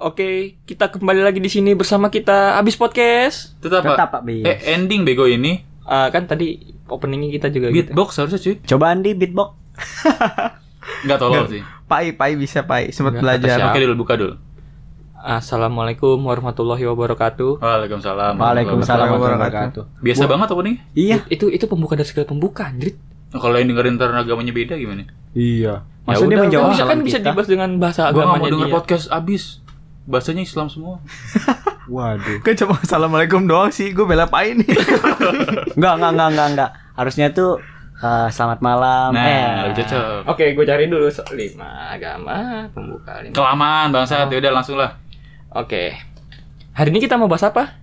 [0.00, 3.58] oke kita kembali lagi di sini bersama kita Abis Podcast.
[3.58, 4.22] Tetap, Tetap, Pak.
[4.26, 5.62] Eh, ending bego ini.
[5.82, 7.90] Ah, kan tadi openingnya kita juga gitu.
[7.90, 8.56] Beatbox harusnya cuy.
[8.62, 9.50] Coba Andi beatbox.
[11.04, 11.62] Enggak tolol sih.
[11.88, 13.56] Pai, pai bisa pai, sempat belajar.
[13.58, 14.34] kata Oke dulu buka dulu.
[15.18, 17.58] Assalamualaikum warahmatullahi wabarakatuh.
[17.58, 18.38] Waalaikumsalam.
[18.38, 19.82] Waalaikumsalam warahmatullahi wabarakatuh.
[19.98, 20.76] Biasa banget apa nih?
[20.94, 21.16] Iya.
[21.26, 22.94] Itu itu pembuka dari segala pembuka, Andrit.
[23.28, 25.04] Kalau yang dengerin ntar agamanya beda gimana?
[25.34, 25.84] Iya.
[25.84, 27.28] Ya Maksudnya udah, menjawab bisa kan bisa kita.
[27.28, 28.76] dibahas dengan bahasa Gua nggak mau agamanya denger dia.
[28.80, 29.42] podcast abis.
[30.08, 31.04] Bahasanya Islam semua.
[31.88, 32.40] Waduh.
[32.40, 34.64] Gue cuma assalamualaikum doang sih, gue bela pai nih.
[35.76, 36.70] Enggak, enggak, enggak, enggak, enggak.
[36.92, 37.60] Harusnya tuh
[37.98, 39.12] eh, selamat malam.
[39.12, 39.44] Nah, eh.
[39.64, 40.20] lebih cocok.
[40.26, 43.32] Oke, gue cari dulu so- lima agama pembuka lima.
[43.32, 44.96] Kelamaan bangsat, ya udah langsung lah.
[45.52, 45.92] Oke.
[46.72, 47.76] Hari ini kita mau bahas apa?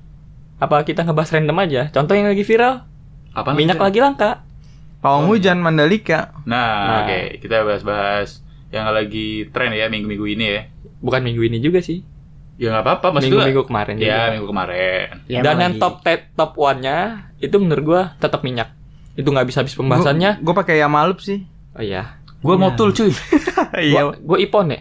[0.56, 1.82] Apa kita ngebahas random aja?
[1.90, 2.86] Contoh yang lagi viral,
[3.34, 4.46] Apa minyak lagi langka.
[5.02, 6.34] Pawang hujan Mandalika.
[6.46, 6.98] Nah, Nah.
[7.04, 10.62] oke, kita bahas-bahas yang lagi tren ya minggu-minggu ini ya.
[11.02, 12.02] Bukan minggu ini juga sih.
[12.56, 14.24] Ya nggak apa-apa, maksud Minggu-minggu gua- kemarin Ya, juga.
[14.32, 15.08] minggu kemarin.
[15.26, 16.98] Ya, Dan yang lagi- top te- top one-nya
[17.38, 18.72] itu menurut gua tetap minyak.
[19.14, 20.40] Itu nggak bisa habis pembahasannya.
[20.40, 21.44] Gue pakai Yamalup sih.
[21.72, 22.20] Oh iya.
[22.40, 23.12] Gua motul cuy.
[23.76, 23.92] Iya.
[23.92, 24.80] Gua, gua ipon ya.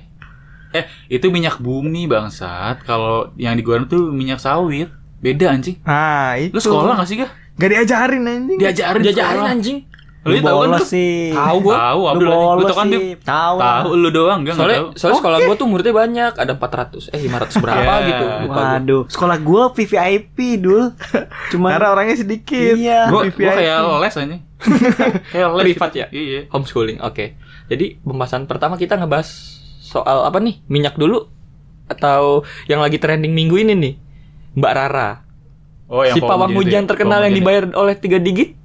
[0.72, 2.82] Eh, itu minyak bumi bangsat.
[2.82, 4.90] Kalau yang digoreng tuh minyak sawit.
[5.16, 5.78] Beda anjing.
[5.82, 6.50] Ah, itu.
[6.50, 7.30] Lu sekolah gak sih, Gah?
[7.54, 8.58] Gak diajarin anjing.
[8.58, 9.78] Diajarin Diajarin anjing.
[10.24, 11.30] Lu Lu tahu kan sih.
[11.30, 11.74] Tahu gua.
[11.76, 12.24] Tahu, Abdul.
[12.24, 12.88] Lu bolos tahu kan?
[13.20, 13.56] Tahu.
[13.60, 14.88] Tahu lu doang, enggak Soalnya, tahu.
[14.96, 18.08] soalnya sekolah gua tuh muridnya banyak, ada 400 eh 500 berapa Yeah.
[18.08, 18.24] gitu.
[18.24, 18.64] Lupa gua.
[18.74, 20.82] Waduh, sekolah gua VVIP dul.
[21.52, 22.74] Cuman Karena orangnya sedikit.
[22.74, 23.00] Iya.
[23.12, 24.42] Gua, gua kayak les anjing.
[25.32, 26.00] kayak les Privat gitu.
[26.00, 26.06] ya?
[26.08, 26.40] Iya.
[26.48, 26.98] Homeschooling.
[27.04, 27.36] Oke.
[27.64, 29.28] Jadi pembahasan pertama kita ngebahas
[29.78, 30.64] soal apa nih?
[30.66, 31.28] Minyak dulu
[31.84, 33.94] atau yang lagi trending minggu ini nih?
[34.54, 35.10] Mbak Rara.
[35.84, 36.88] Oh, yang si pawang hujan ya?
[36.88, 38.56] terkenal yang dibayar oleh tiga digit?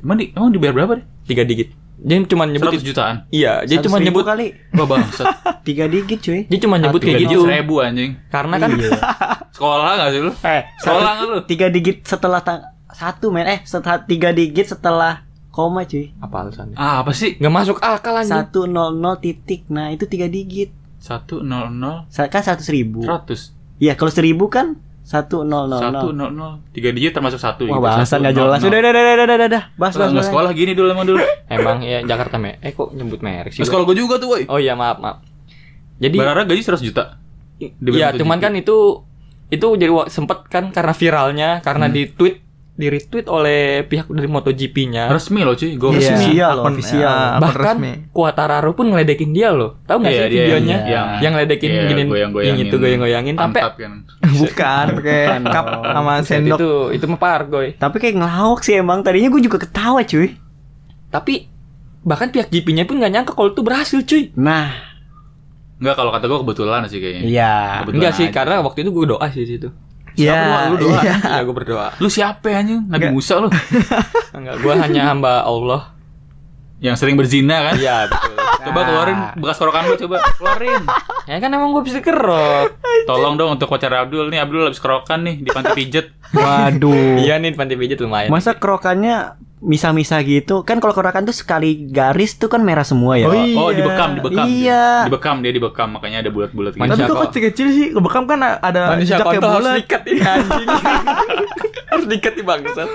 [0.00, 1.06] Emang, di, emang dibayar berapa deh?
[1.24, 1.68] Tiga digit.
[2.00, 3.16] Dia cuma nyebut 100 jutaan.
[3.28, 4.56] Iya, dia 100 cuma nyebut kali.
[4.72, 5.26] Wah, bangsat.
[5.68, 6.40] Tiga digit cuy.
[6.48, 7.44] dia cuma nyebut kayak gitu.
[7.44, 8.16] ribu anjing.
[8.32, 8.96] Karena kan Iya.
[9.54, 10.32] Sekolah gak sih lu?
[10.40, 11.38] eh, Sekolah nggak lu?
[11.44, 16.16] Tiga digit setelah tang- satu men eh setelah tiga digit setelah koma cuy.
[16.16, 16.76] apa alasannya?
[16.80, 17.36] Ah, apa sih?
[17.36, 18.32] Nggak masuk akal anjing.
[18.32, 19.68] Satu nol nol titik.
[19.68, 20.72] Nah itu tiga digit.
[21.00, 21.44] 100
[22.08, 23.04] Sa- Kan seratus ribu.
[23.04, 24.76] 100 Iya kalau seribu kan
[25.10, 25.90] satu nol nol
[26.30, 26.62] nol.
[26.70, 28.62] 100 3 digit termasuk 1 Wah bahasan nggak jelas.
[28.62, 29.62] Udah udah udah udah udah udah.
[29.74, 30.14] Bahas bahas.
[30.14, 30.26] Bahas.
[30.30, 31.18] sekolah gini dulu emang dulu.
[31.50, 32.62] Emang ya Jakarta me.
[32.62, 33.66] Eh kok nyebut merek sih?
[33.66, 34.46] Sekolah gua juga tuh, woi.
[34.46, 35.18] Oh iya maaf maaf.
[35.98, 37.18] Jadi Barara gaji 100 juta.
[37.58, 39.02] Iya, cuman kan itu
[39.50, 41.94] itu jadi sempet kan karena viralnya karena Hmm.
[41.98, 42.38] di tweet
[42.72, 45.08] di retweet oleh pihak dari MotoGP-nya.
[45.08, 45.74] resmi loh, cuy.
[45.74, 45.98] Gua Iya.
[46.00, 46.16] resmi.
[46.16, 47.00] Official loh, akun, official.
[47.02, 47.92] ya, akun Bahkan resmi.
[48.08, 49.70] Quattararo pun ngeledekin dia loh.
[49.82, 50.56] Tahu nggak Iya, sih videonya?
[50.72, 53.92] yang- yang- yang ngeledekin Iya, gini goyang-goyangin yang itu goyang-goyangin sampai kan.
[54.40, 56.56] Bukan pakai cup sama sendok.
[56.56, 57.68] itu itu mah pargoy.
[57.74, 58.98] Tapi kayak ngelawak sih emang.
[59.00, 60.40] Tadinya gue juga ketawa cuy.
[61.08, 61.34] Tapi
[62.00, 64.32] bahkan pihak GP-nya pun nggak nyangka kalau itu berhasil cuy.
[64.34, 64.72] Nah,
[65.76, 67.22] Enggak kalau kata gua kebetulan sih kayaknya.
[67.24, 67.54] iya.
[67.78, 68.34] Kebetulan Enggak sih aja.
[68.34, 69.68] karena waktu itu gue doa sih di situ.
[70.18, 70.70] Iya.
[70.72, 71.00] Lu doa?
[71.02, 71.14] iya.
[71.18, 71.88] Iya gue berdoa.
[72.02, 72.86] Lu siapa ya, anjing?
[72.86, 73.14] Nabi Enggak.
[73.14, 73.48] Musa lu.
[74.38, 75.94] Enggak, gue hanya hamba Allah.
[76.80, 77.74] Yang sering berzina kan?
[77.76, 78.34] Iya betul.
[78.70, 80.16] Coba keluarin bekas korokan lu coba.
[80.36, 80.84] Keluarin.
[81.24, 82.76] ya kan emang gue bisa kerok.
[83.08, 84.36] Tolong dong untuk pacar Abdul nih.
[84.44, 86.12] Abdul habis kerokan nih di panti pijet.
[86.36, 87.24] Waduh.
[87.24, 88.28] Iya nih panti pijat lumayan.
[88.28, 90.64] Masa kerokannya misah-misah gitu?
[90.64, 93.28] Kan kalau kerokan tuh sekali garis tuh kan merah semua ya.
[93.28, 93.56] Oh, iya.
[93.56, 94.44] Oh, dibekam, dibekam.
[94.44, 94.84] Iya.
[95.04, 96.82] Dibekam dia dibekam makanya ada bulat-bulat gitu.
[96.82, 99.76] Tapi kok kecil-kecil sih, kebekam kan ada Manusia kontol harus bulat.
[99.78, 100.66] dikat ini anjing.
[101.90, 102.88] harus dikat di bangsat.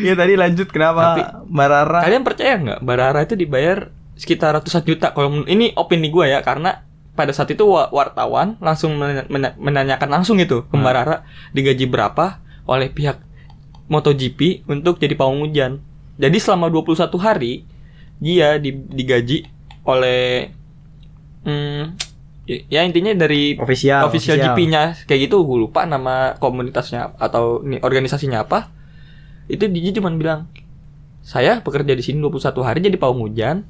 [0.00, 2.00] Iya tadi lanjut kenapa Tapi- Mbak Rara?
[2.00, 3.78] Kalian percaya nggak Barara itu dibayar
[4.14, 5.10] sekitar ratusan juta?
[5.10, 10.06] Kalau ini opini gue ya karena pada saat itu wa- wartawan langsung mena- mena- menanyakan
[10.08, 11.16] langsung itu ke Mbak Rara
[11.50, 13.18] digaji berapa oleh pihak
[13.88, 15.80] MotoGP untuk jadi pawang hujan.
[16.18, 17.62] Jadi selama 21 hari
[18.18, 19.46] dia di- digaji
[19.82, 20.50] oleh
[21.42, 21.82] hmm,
[22.66, 24.04] ya intinya dari Official.
[24.04, 28.68] official GP-nya kayak gitu gue lupa nama komunitasnya atau ini organisasinya apa
[29.46, 30.50] itu dia cuma bilang
[31.20, 33.62] saya bekerja di sini 21 hari jadi pawang hujan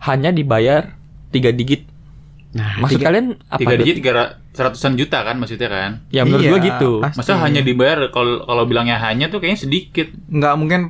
[0.00, 0.94] hanya dibayar
[1.28, 1.84] tiga digit
[2.48, 5.92] Nah, maksud tiga- kalian apa Tiga digit tiga ra- seratusan juta kan maksudnya kan?
[6.08, 7.18] ya menurut Iya, gua gitu pasti.
[7.20, 10.08] Masa hanya dibayar kalau kalau bilangnya hanya tuh kayaknya sedikit.
[10.26, 10.80] Nggak mungkin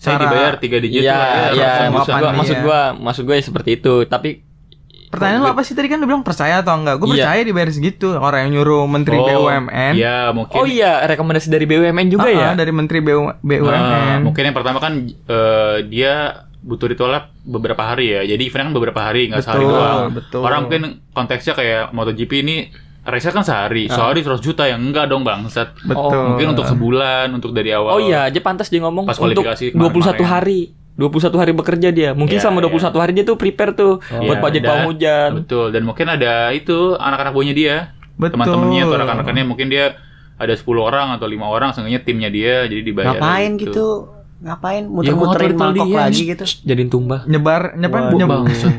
[0.00, 3.36] Saya Cara- dibayar tiga digit Iya, tuh iya, ratusan maksud gua, maksud gua, maksud gua
[3.36, 3.94] ya seperti itu.
[4.06, 4.30] Tapi
[5.10, 6.96] Pertanyaan lo apa sih tadi kan lu bilang percaya atau enggak?
[6.96, 7.26] Gue Iya.
[7.26, 8.14] percaya dibayar segitu.
[8.14, 9.98] Orang yang nyuruh Menteri Oh, BUMN.
[9.98, 10.54] Iya, mungkin.
[10.54, 12.46] oh iya, rekomendasi dari BUMN juga Ah, ya.
[12.46, 14.22] ah, dari Menteri BU- Ah, BUMN.
[14.22, 16.14] mungkin yang pertama kan eh, dia
[16.60, 18.22] butuh ditolak beberapa hari ya.
[18.22, 20.14] Jadi eventnya kan beberapa hari, nggak sehari doang.
[20.14, 20.40] betul.
[20.40, 22.56] Orang mungkin konteksnya kayak MotoGP ini
[23.02, 25.72] race kan sehari, sehari 100 juta yang enggak dong bangsat.
[25.82, 26.34] Betul.
[26.34, 27.90] Mungkin untuk sebulan, untuk dari awal.
[27.90, 30.26] Oh iya, aja pantas dia ngomong Pas untuk kualifikasi 21 kemarin-kemarin.
[30.26, 30.60] hari.
[30.92, 32.10] 21 hari bekerja dia.
[32.12, 32.66] Mungkin Iya, selama iya.
[32.68, 35.30] 21 hari dia tuh prepare tuh buat Iya, budget dan- pawang hujan.
[35.38, 37.76] Betul, dan mungkin ada itu anak-anak buahnya dia.
[38.12, 38.36] Betul.
[38.36, 39.96] teman-temannya atau rekan-rekannya mungkin dia
[40.36, 43.88] ada 10 orang atau lima orang seenggaknya timnya dia jadi dibayar Ngapain gitu?
[44.38, 45.96] Ngapain Ya, muter-muterin gua mangkok dia.
[45.98, 46.44] lagi gitu?
[46.62, 47.24] Jadiin tumbal.
[47.24, 48.18] Nyebar nyebar Waduh.
[48.18, 48.74] nyeb- bangsat.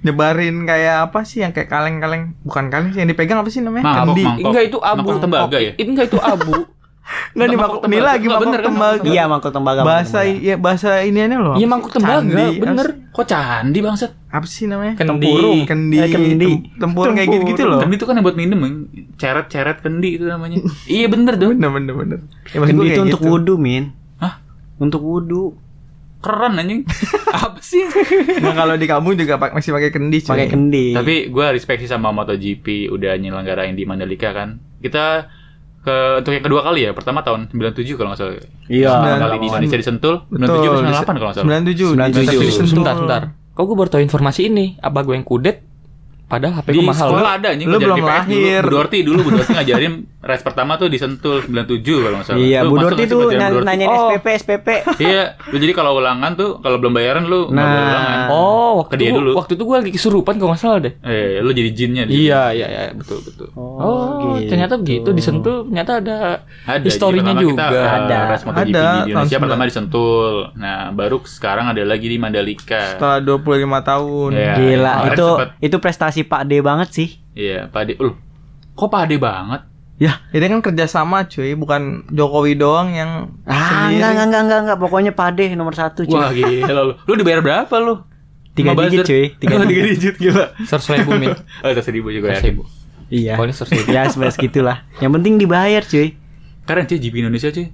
[0.00, 3.84] Nyebarin kayak apa sih yang kayak kaleng-kaleng bukan kaleng sih yang dipegang apa sih namanya?
[3.86, 4.22] Mangkok, Kendi.
[4.24, 4.46] mangkok.
[4.46, 4.98] Enggak itu abu.
[4.98, 5.72] Mangkok tembaga ya?
[5.74, 6.52] Itu enggak itu abu.
[7.06, 8.08] Nggak di Mangkok ini tembaga.
[8.08, 9.06] lagi mangkok bener kan, tembaga.
[9.06, 9.80] Iya mangkok tembaga.
[9.80, 10.42] Bahasa tembaga.
[10.42, 11.54] ya bahasa iniannya loh.
[11.54, 12.58] Iya mangkok tembaga, Candi.
[12.58, 12.86] bener.
[13.08, 14.10] Kok candi bangsat?
[14.26, 14.94] Apa sih namanya?
[14.98, 15.10] Kendi.
[15.22, 16.34] Tempurung, kendi, Eh, kendi.
[16.50, 17.78] tem- tempurung kayak gitu-gitu loh.
[17.78, 18.58] Kendi itu kan yang buat minum,
[19.14, 20.58] ceret-ceret kendi itu namanya.
[20.86, 21.54] iya bener dong.
[21.54, 22.18] Bener bener bener.
[22.50, 23.30] Ya, Kendi itu untuk gitu.
[23.30, 23.94] wudhu, Min.
[24.18, 24.42] Hah?
[24.76, 25.54] Untuk wudhu.
[26.18, 26.82] Keren anjing.
[27.36, 27.84] Apa sih?
[28.40, 30.32] Nah kalau di kamu juga pak- masih pakai kendi cuy.
[30.32, 30.86] Pakai kendi.
[30.90, 34.58] Tapi gue respect sih sama MotoGP udah nyelenggarain di Mandalika kan.
[34.78, 35.28] Kita
[35.80, 36.90] ke untuk yang kedua kali ya.
[36.90, 38.34] Pertama tahun 97 kalau nggak salah.
[38.66, 38.90] Iya.
[39.20, 40.14] Kali di Indonesia di Sentul.
[40.28, 40.82] 97 Betul.
[40.82, 41.46] 98 kalau nggak salah.
[41.46, 41.94] 97.
[41.94, 42.10] 97.
[42.10, 42.66] Di Sentul.
[42.66, 43.22] Sebentar, sebentar.
[43.54, 44.66] Kok gue baru tahu informasi ini?
[44.76, 45.62] Apa gue yang kudet?
[46.26, 47.06] Padahal HP Di gue mahal.
[47.06, 48.60] sekolah ada anjing lu belum lahir.
[48.60, 48.66] Dulu.
[48.66, 52.38] Bu Dorti dulu Bu Dorti ngajarin race pertama tuh di Sentul 97 kalau nggak salah.
[52.40, 53.62] Iya, Lu Bu Dorti tuh na- Dorti?
[53.64, 54.10] nanyain Oh.
[54.10, 54.68] SPP, SPP.
[55.06, 57.70] Iya, lu jadi kalau ulangan tuh kalau belum bayaran lu nggak Nah.
[57.70, 58.18] boleh ulangan.
[58.28, 59.30] Oh, waktu Ke dia itu, dulu.
[59.34, 60.92] waktu itu gue lagi kesurupan kalau nggak salah deh.
[61.00, 63.46] Eh, lu jadi jinnya di Iya, iya, iya, betul, betul.
[63.54, 64.02] Oh, Oh,
[64.36, 64.50] gitu.
[64.50, 66.18] ternyata begitu disentul, ternyata ada
[66.64, 67.70] Ada, historinya juga.
[67.70, 67.94] Kita, Ada.
[68.02, 68.18] ada.
[68.26, 70.32] Race MotoGP Ada, di Indonesia tahun pertama di Sentul.
[70.56, 72.82] Nah, baru sekarang ada lagi di Mandalika.
[72.92, 74.30] Setelah 25 tahun.
[74.32, 74.54] Iya.
[74.56, 75.26] Gila, itu
[75.62, 77.08] itu prestasi Pak D banget sih.
[77.32, 77.92] Iya, Pak Ade.
[77.98, 78.16] Loh,
[78.72, 79.66] kok Pak Ade banget?
[79.96, 83.96] Ya, Ini kan kerjasama cuy, bukan Jokowi doang yang ah, sendiri.
[83.96, 86.12] enggak, enggak, enggak, enggak, enggak, pokoknya Pak D nomor satu cuy.
[86.12, 86.94] Wah, gila lu.
[87.02, 88.04] Lu dibayar berapa lu?
[88.52, 89.24] Tiga digit, cuy.
[89.36, 90.16] Tiga Oh, tiga digit.
[90.16, 90.52] gila.
[90.64, 91.32] seratus ribu min.
[91.64, 92.40] Oh, seratus ribu juga ya.
[92.44, 92.62] Seribu.
[93.08, 93.40] Iya.
[93.40, 93.88] Ini seratus ribu.
[93.88, 94.84] Ya sebelas gitulah.
[95.00, 96.08] Yang penting dibayar cuy.
[96.64, 97.66] Keren cuy GP Indonesia cuy.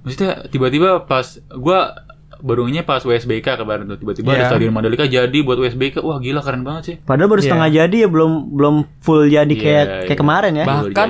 [0.00, 1.92] Maksudnya tiba-tiba pas gua
[2.38, 4.36] barunya pas USBK kemarin tuh tiba-tiba Iya.
[4.38, 6.00] ada stadion Mandalika jadi buat USBK.
[6.00, 6.96] Wah, gila keren banget sih.
[6.98, 7.46] Padahal baru Iya.
[7.46, 10.04] setengah jadi ya belum belum full jadi Iya, kayak iya.
[10.04, 10.64] kayak kemarin ya.
[10.64, 11.08] Bahkan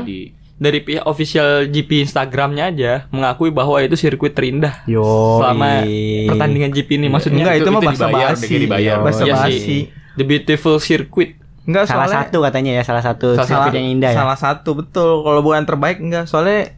[0.56, 5.04] dari pihak official GP Instagramnya aja mengakui bahwa itu sirkuit terindah Yo.
[5.36, 5.84] selama
[6.26, 8.54] pertandingan GP ini maksudnya Enggak, itu, itu- mah dibayar, basi.
[8.56, 8.96] dibayar.
[9.00, 9.58] Basa Iya basi.
[9.58, 9.80] sih.
[10.16, 11.36] The Beautiful Circuit.
[11.66, 14.16] Enggak Salah soalnya satu katanya ya, salah satu Salah sirkuit salah, yang indah ya.
[14.16, 15.20] salah satu betul.
[15.20, 16.72] Kalau bukan terbaik enggak, soalnya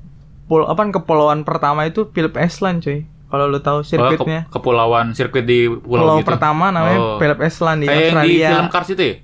[0.49, 3.05] pul apa kepulauan pertama itu Philip Island cuy.
[3.29, 4.41] Kalau lu tahu Oh, ke- sirkuitnya.
[4.49, 6.29] kepulauan sirkuit di pulau, Pulau gitu.
[6.29, 7.17] pertama namanya Oh.
[7.17, 8.49] Philip Island di Kayak yang di Australia.
[8.51, 9.15] film Cars itu ya?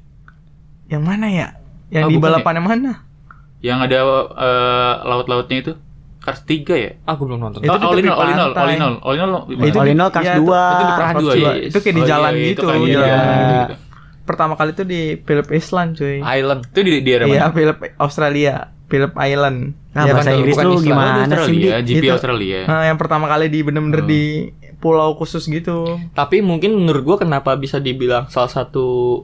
[0.91, 1.49] Yang mana ya?
[1.89, 2.93] Yang Oh, di balapan yang mana?
[3.61, 3.99] Yang ada
[4.37, 5.73] eh, laut-lautnya itu?
[6.19, 6.91] Cars 3 ya?
[7.07, 7.61] Aku belum nonton.
[7.61, 8.61] Itu oh, di all in tepi all, all in all, pantai.
[8.61, 9.45] all in all, all in all.
[9.63, 10.57] Itu All di- in all Cars iya, itu- 2.
[10.57, 11.33] itu di Cars Cars 2 2.
[11.35, 11.53] ya?
[11.63, 13.09] Itu kayak di Oh, iya, jalan iya, itu gitu, kan, iya, jalan.
[13.09, 13.77] iya, iya, iya.
[14.23, 16.17] Pertama kali itu di Philip Island cuy.
[16.19, 16.61] Island.
[16.67, 17.53] Itu di, di area Iya, mana?
[17.53, 18.55] Philip Australia,
[18.87, 19.59] Philip Island.
[19.95, 21.31] Nah, Ya, bahasa bukan- Inggris lu gimana sih, Di?
[21.31, 22.59] Australia, GP Itu- Australia.
[22.67, 24.07] Nah, yang pertama kali di bener-bener Oh.
[24.07, 24.23] di
[24.77, 25.87] pulau khusus gitu.
[26.13, 29.23] Tapi mungkin menurut gua kenapa bisa dibilang salah satu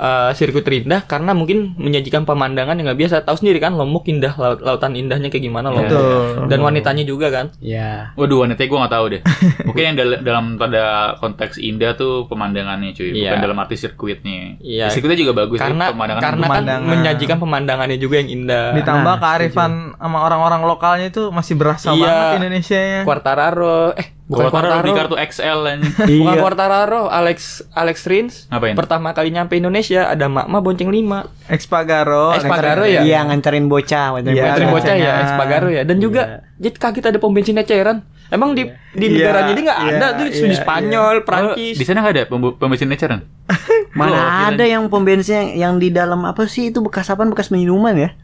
[0.00, 3.20] eh, sirkuit terindah karena mungkin menyajikan pemandangan yang nggak biasa.
[3.20, 5.92] Tahu sendiri kan Lombok indah, laut lautan indahnya kayak gimana Lombok.
[5.92, 6.48] Betul.
[6.48, 7.52] Dan wanitanya juga kan.
[7.58, 8.10] Ya.
[8.14, 9.20] Waduh, wanita gue gak tahu deh.
[9.68, 10.82] Mungkin yang dal- dalam pada
[11.16, 13.38] konteks indah tuh pemandangannya cuy, bukan Iya.
[13.38, 14.56] dalam arti sirkuitnya.
[14.58, 14.88] Iya.
[14.88, 16.88] Sirkuitnya juga bagus Karena sih, pemandangan karena kan Pemandangan.
[16.88, 18.66] menyajikan pemandangannya juga yang indah.
[18.72, 22.00] Ditambah Nah, kearifan sama orang-orang lokalnya itu masih berasa Iya.
[22.00, 23.00] banget Indonesia ya.
[23.04, 26.38] Quartararo, eh bukan Quartararo, di kartu XL bukan Iya.
[26.38, 28.46] Quartararo, Alex Alex Rins.
[28.46, 28.78] Ngapain?
[28.78, 31.26] Pertama kali nyampe Indonesia ada mak-mak bonceng lima.
[31.50, 32.30] Expagaro.
[32.32, 33.02] Expagaro ya?
[33.02, 34.70] Iya, nganterin bocah, nganterin Iya, bocah.
[34.70, 35.26] bocah ya, cengar.
[35.26, 35.82] Espagaro ya.
[35.82, 36.22] Dan juga
[36.54, 38.06] jadi kaget ada pom bensin eceran.
[38.30, 38.62] Emang di
[38.94, 41.74] di Iya, negara ini nggak iya, ada tuh iya, di Spanyol, Prancis.
[41.74, 43.20] Oh, di sana nggak ada pem- pembesin eceran?
[43.98, 47.26] Mana Oh, ada yang pom bensin yang, yang di dalam apa sih itu bekas apaan
[47.28, 48.14] bekas minuman ya?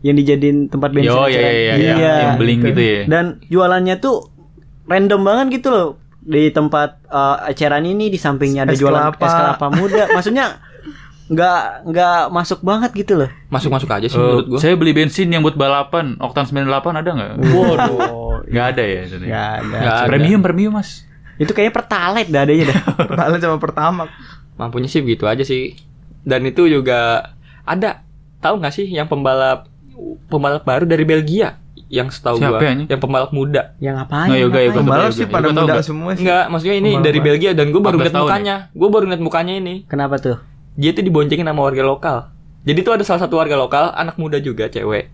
[0.00, 1.12] Yang dijadiin tempat bensin.
[1.12, 3.00] Yo, iya, iya, iya, iya, yang bling gitu ya.
[3.04, 4.32] Dan jualannya tuh
[4.90, 5.88] random banget gitu loh.
[6.20, 9.22] Di tempat eh, eceran ini di sampingnya ada Es jualan kelapa.
[9.22, 10.02] es kelapa muda.
[10.10, 10.46] Maksudnya
[11.30, 13.30] nggak nggak masuk banget gitu loh.
[13.48, 14.58] Masuk-masuk aja sih Eh, menurut gua.
[14.58, 16.66] saya beli bensin yang buat balapan, oktan 98
[16.96, 17.30] ada nggak?
[17.48, 17.98] Waduh.
[18.50, 19.00] Nggak ada ya.
[19.06, 20.08] Nggak ada.
[20.10, 21.06] Premium, premium mas.
[21.36, 22.80] Itu kayaknya pertalite dah adanya dah.
[23.10, 24.02] Pertama sama pertama.
[24.56, 25.78] Mampunya sih begitu aja sih.
[26.20, 27.30] Dan itu juga
[27.62, 28.02] ada
[28.40, 29.70] tahu nggak sih yang pembalap
[30.26, 31.59] pembalap baru dari Belgia
[31.90, 33.74] yang setahu Siapa gua ya, yang pembalap muda.
[33.82, 34.30] yang ngapain?
[34.30, 34.78] Nggak, yoga, yoga.
[34.78, 35.82] Pembalap sih pada Gua muda nggak?
[35.82, 36.22] semua sih.
[36.22, 37.18] Enggak, maksudnya ini Pembalap dari.
[37.20, 38.30] Belgia dan gue baru 14 lihat tahun ya?
[38.30, 38.56] mukanya.
[38.70, 39.74] Gue baru lihat mukanya ini.
[39.84, 40.38] Kenapa tuh?
[40.78, 42.16] Dia tuh diboncengin sama warga lokal.
[42.62, 45.10] Jadi tuh ada salah satu warga lokal, anak muda juga, cewek.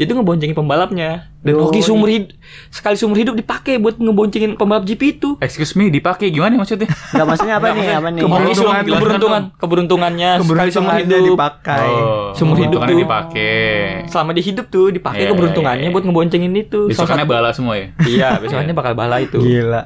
[0.00, 1.28] Jadi ngeboncengin pembalapnya.
[1.40, 1.86] Dan Oh, hoki iya.
[1.86, 2.32] seumur hidup
[2.68, 5.36] sekali seumur hidup dipakai buat ngeboncengin pembalap GP itu.
[5.38, 6.88] Excuse me, dipakai gimana maksudnya?
[6.88, 7.84] Enggak maksudnya apa nih?
[7.90, 8.22] Apa nih?
[8.22, 11.20] Keberuntungan, keberuntungan, keberuntungannya sekali seumur hidup.
[11.28, 11.84] dipakai.
[11.86, 12.96] Oh, Seumur hidup tuh.
[12.96, 14.08] dipakai.
[14.08, 15.94] Selama dia hidup tuh dipakai Iya, keberuntungannya iya, iya.
[15.94, 16.80] buat ngeboncengin itu.
[16.88, 17.92] Besokannya bala semua ya.
[18.00, 19.36] Iya, besokannya bakal bala itu.
[19.36, 19.84] Gila.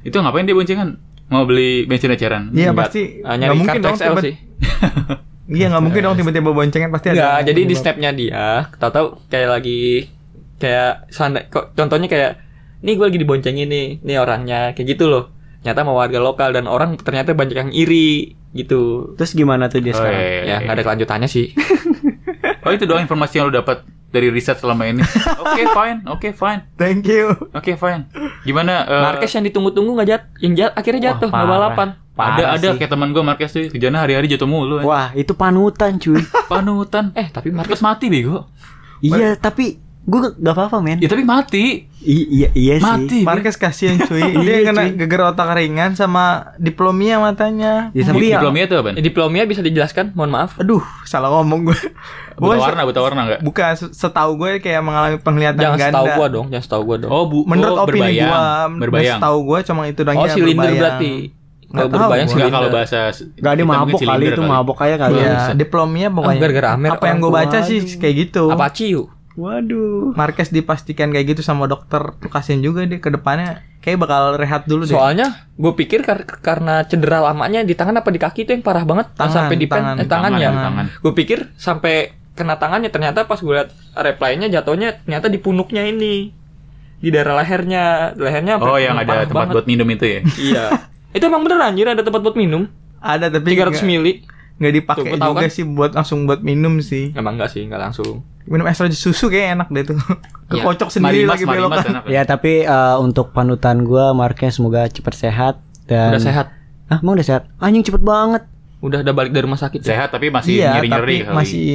[0.00, 0.96] Itu ngapain dia boncengan?
[1.28, 2.48] Mau beli bensin eceran?
[2.50, 4.34] Iya pasti nggak nyari mungkin kartu dong XL sih.
[5.50, 7.44] Iya nggak mungkin dong tiba-tiba boncengan pasti Enggak, ada.
[7.44, 10.06] jadi di snapnya dia, tahu-tahu kayak lagi
[10.56, 12.38] kayak sanda, kok contohnya kayak
[12.80, 15.34] nih gue lagi diboncengin nih, nih orangnya kayak gitu loh.
[15.60, 19.12] Nyata mau warga lokal dan orang ternyata banyak yang iri gitu.
[19.14, 20.22] Terus gimana tuh dia Oh, sekarang?
[20.22, 21.50] iya, Ya nggak ada kelanjutannya sih.
[22.60, 25.02] Oh itu doang informasi yang lu dapat dari riset selama ini.
[25.42, 27.30] Oke fine, oke fine, Thank you.
[27.50, 28.10] oke fine.
[28.42, 28.84] Gimana?
[28.84, 31.54] eh, Marquez yang ditunggu-tunggu nggak jat, yang jat akhirnya jatuh nggak parah.
[31.70, 31.88] balapan.
[31.88, 32.76] ada Parah ada sih.
[32.76, 34.82] kayak teman gue Marquez tuh kerjanya hari-hari jatuh mulu.
[34.82, 36.20] Wah, itu panutan cuy.
[36.52, 37.14] Panutan.
[37.14, 38.44] Eh tapi Marquez Marquez mati bego.
[39.00, 40.98] iya, tapi gue gak apa-apa, men.
[40.98, 41.86] Ya tapi mati.
[42.00, 42.82] I- iya, iya sih.
[42.82, 43.18] Mati.
[43.20, 44.18] Marquez kasihan cuy.
[44.18, 44.96] Iya, Dia kena cuy.
[44.96, 46.24] geger otak ringan sama
[46.56, 47.92] diplomia matanya.
[47.92, 48.88] Ya, tapi Di- ya, Diplomnya itu apa?
[48.92, 50.56] Eh, diplomnya bisa dijelaskan, mohon maaf.
[50.56, 51.78] Aduh, salah ngomong gue.
[52.34, 53.40] Buta Gua warna, buta warna enggak?
[53.40, 55.92] Bukan, se- setahu gue kayak mengalami penglihatan Jangan ganda.
[55.92, 57.10] setahu gua dong, jangan setahu gua dong.
[57.12, 58.26] Oh, bu, Menurut oh, opini berbayang.
[58.26, 58.42] gua,
[58.80, 59.18] berbayang.
[59.20, 60.80] setahu gue cuma itu doang oh, silinder berbayang.
[60.80, 61.12] berarti.
[61.70, 62.50] Tahu berbayang silinder.
[62.50, 65.14] kalau bahasa Gak ada mabok kali silinder itu mabok aja kali.
[65.14, 65.52] Iya, ya.
[65.54, 66.40] diplomnya Ah, pokoknya.
[66.40, 68.44] gara-gara Amer Apa yang gue baca sih kayak gitu.
[68.48, 69.06] Apache yuk.
[69.40, 70.12] Waduh.
[70.12, 71.98] Marquez dipastikan kayak gitu sama dokter.
[72.22, 74.92] Kasian juga dia ke depannya kayak bakal rehat dulu deh.
[74.92, 78.84] Soalnya gue pikir kar- karena cedera lamanya di tangan apa di kaki itu yang parah
[78.84, 79.96] banget Tangan, sampai di tangan.
[79.96, 80.46] eh, tangannya.
[80.46, 80.86] Tangan, tangan.
[80.98, 81.94] Gue pikir sampai
[82.32, 86.32] kena tangannya ternyata pas gue liat reply-nya jatuhnya ternyata di punuknya ini
[86.96, 89.54] di daerah lehernya lehernya Oh, yang ada tempat banget.
[89.54, 90.20] buat minum itu ya.
[90.48, 90.64] iya
[91.10, 92.68] itu emang bener anjir ada tempat buat minum
[92.98, 94.12] Ada tapi 300 nggak- mili
[94.56, 95.50] nggak dipakai Tuh, juga kan?
[95.50, 97.12] sih buat langsung buat minum sih.
[97.14, 99.98] emang enggak sih enggak langsung Minum es roja susu kayak enak deh tuh.
[100.50, 100.66] Iya.
[100.66, 102.02] Kekocok sendiri Marimas, lagi enak.
[102.10, 105.54] Ya, tapi eh, untuk panutan gua Marquez semoga cepat sehat
[105.84, 106.46] dan udah sehat
[106.86, 107.42] Ah, emang udah sehat?
[107.56, 108.42] Anjing cepet banget.
[108.80, 109.94] udah udah balik dari rumah sakit ya?
[109.94, 111.36] Sehat tapi masih Iya, nyeri-nyeri tapi kali.
[111.36, 111.68] masih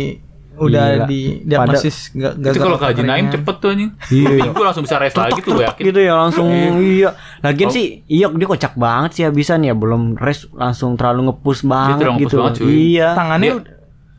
[0.56, 1.06] udah Gila.
[1.06, 3.92] di diagnosis ga- itu gagal kalau Haji Naim cepet tuh anjing.
[4.10, 4.50] Iya.
[4.50, 5.84] Gue langsung bisa race lagi tuh gue yakin.
[5.86, 7.10] gitu ya langsung iya.
[7.40, 7.72] Lagian Oh.
[7.72, 12.40] sih iya dia kocak banget sih habisan ya belum rest langsung terlalu ngepus banget gitu.
[12.42, 12.72] banget, cuy.
[12.90, 13.08] Iya.
[13.14, 13.75] tangannya Dia-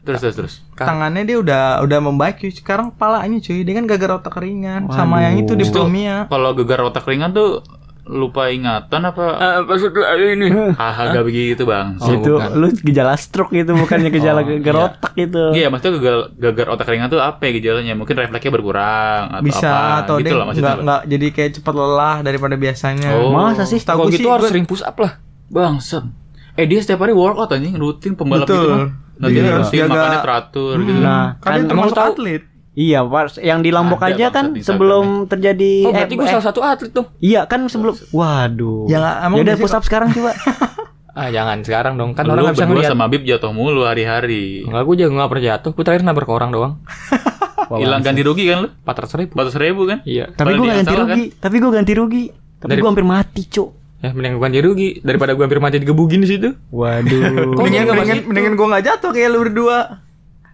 [0.06, 0.54] Terus terus terus.
[0.72, 2.48] tangannya dia udah udah membaik cuy.
[2.48, 5.24] Sekarang palanya cuy, dia kan gagal otak ringan sama Waduh.
[5.24, 6.16] yang itu diplomia.
[6.26, 7.60] Kalau gegar otak ringan tuh
[8.04, 9.24] lupa ingatan apa?
[9.34, 10.46] Eh, maksud lu ini
[10.76, 11.98] Ah, agak begitu bang.
[11.98, 12.50] Oh, itu bukan.
[12.54, 14.84] lu gejala stroke itu bukannya gejala Oh, gegar iya.
[14.86, 15.44] otak itu.
[15.52, 17.92] Iya, maksudnya gagal gagar otak ringan tuh apa ya gejalanya?
[17.92, 19.98] Mungkin refleksnya berkurang atau Bisa apa?
[20.00, 20.62] atau gitu dia lah maksudnya.
[20.68, 23.10] nggak nggak jadi kayak cepat lelah daripada biasanya.
[23.12, 23.34] Oh.
[23.34, 23.80] Masa sih?
[23.80, 26.06] Kalau gue gitu sih harus gua- sering push up lah Bangsat.
[26.54, 28.54] Eh dia setiap hari workout anjing rutin pembalap Betul.
[28.56, 28.88] gitu mah.
[29.16, 31.00] Latihan Dia harus jaga- makannya teratur Hmm, gitu.
[31.00, 32.42] Nah, kan kan termasuk emang tahu- atlet.
[32.76, 36.30] Iya, pas yang di Lombok Ada aja kan sebelum terjadi oh berarti eh, gue eh,
[36.30, 38.84] salah satu atlet tuh Iya kan sebelum Waduh.
[38.84, 40.36] Ya, udah push up sekarang coba.
[41.16, 44.60] ah jangan sekarang dong kan Lu orang nggak bisa ngeliat sama Bib jatuh mulu hari-hari.
[44.62, 45.70] Enggak, gue juga nggak pernah jatuh.
[45.72, 46.72] Gue terakhir nabrak orang doang.
[47.66, 48.68] Wah, Hilang ganti rugi kan lu?
[48.84, 49.32] 400 ribu.
[49.34, 49.98] 400 ribu kan?
[50.04, 50.24] Iya.
[50.30, 51.24] Tapi gue ganti rugi.
[51.34, 52.24] Tapi gue ganti rugi.
[52.56, 53.68] Tapi Dari- gue hampir mati, Cuk.
[53.96, 56.52] Ya mending gue ganti rugi daripada gue hampir mati digebugin di situ.
[56.68, 57.56] Waduh.
[57.56, 59.78] Kok Mendingan mendingan, mendingan gua nggak jatuh kayak lu berdua.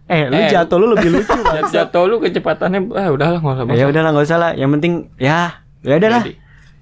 [0.05, 1.39] eh, lu Eh, jatuh lu lebih lucu.
[1.43, 3.75] Jat- Jatuh lu kecepatannya ah udahlah nggak usah.
[3.75, 4.53] ya udahlah nggak usah lah.
[4.53, 6.23] Yang penting ya ya udahlah.
[6.23, 6.33] Jadi,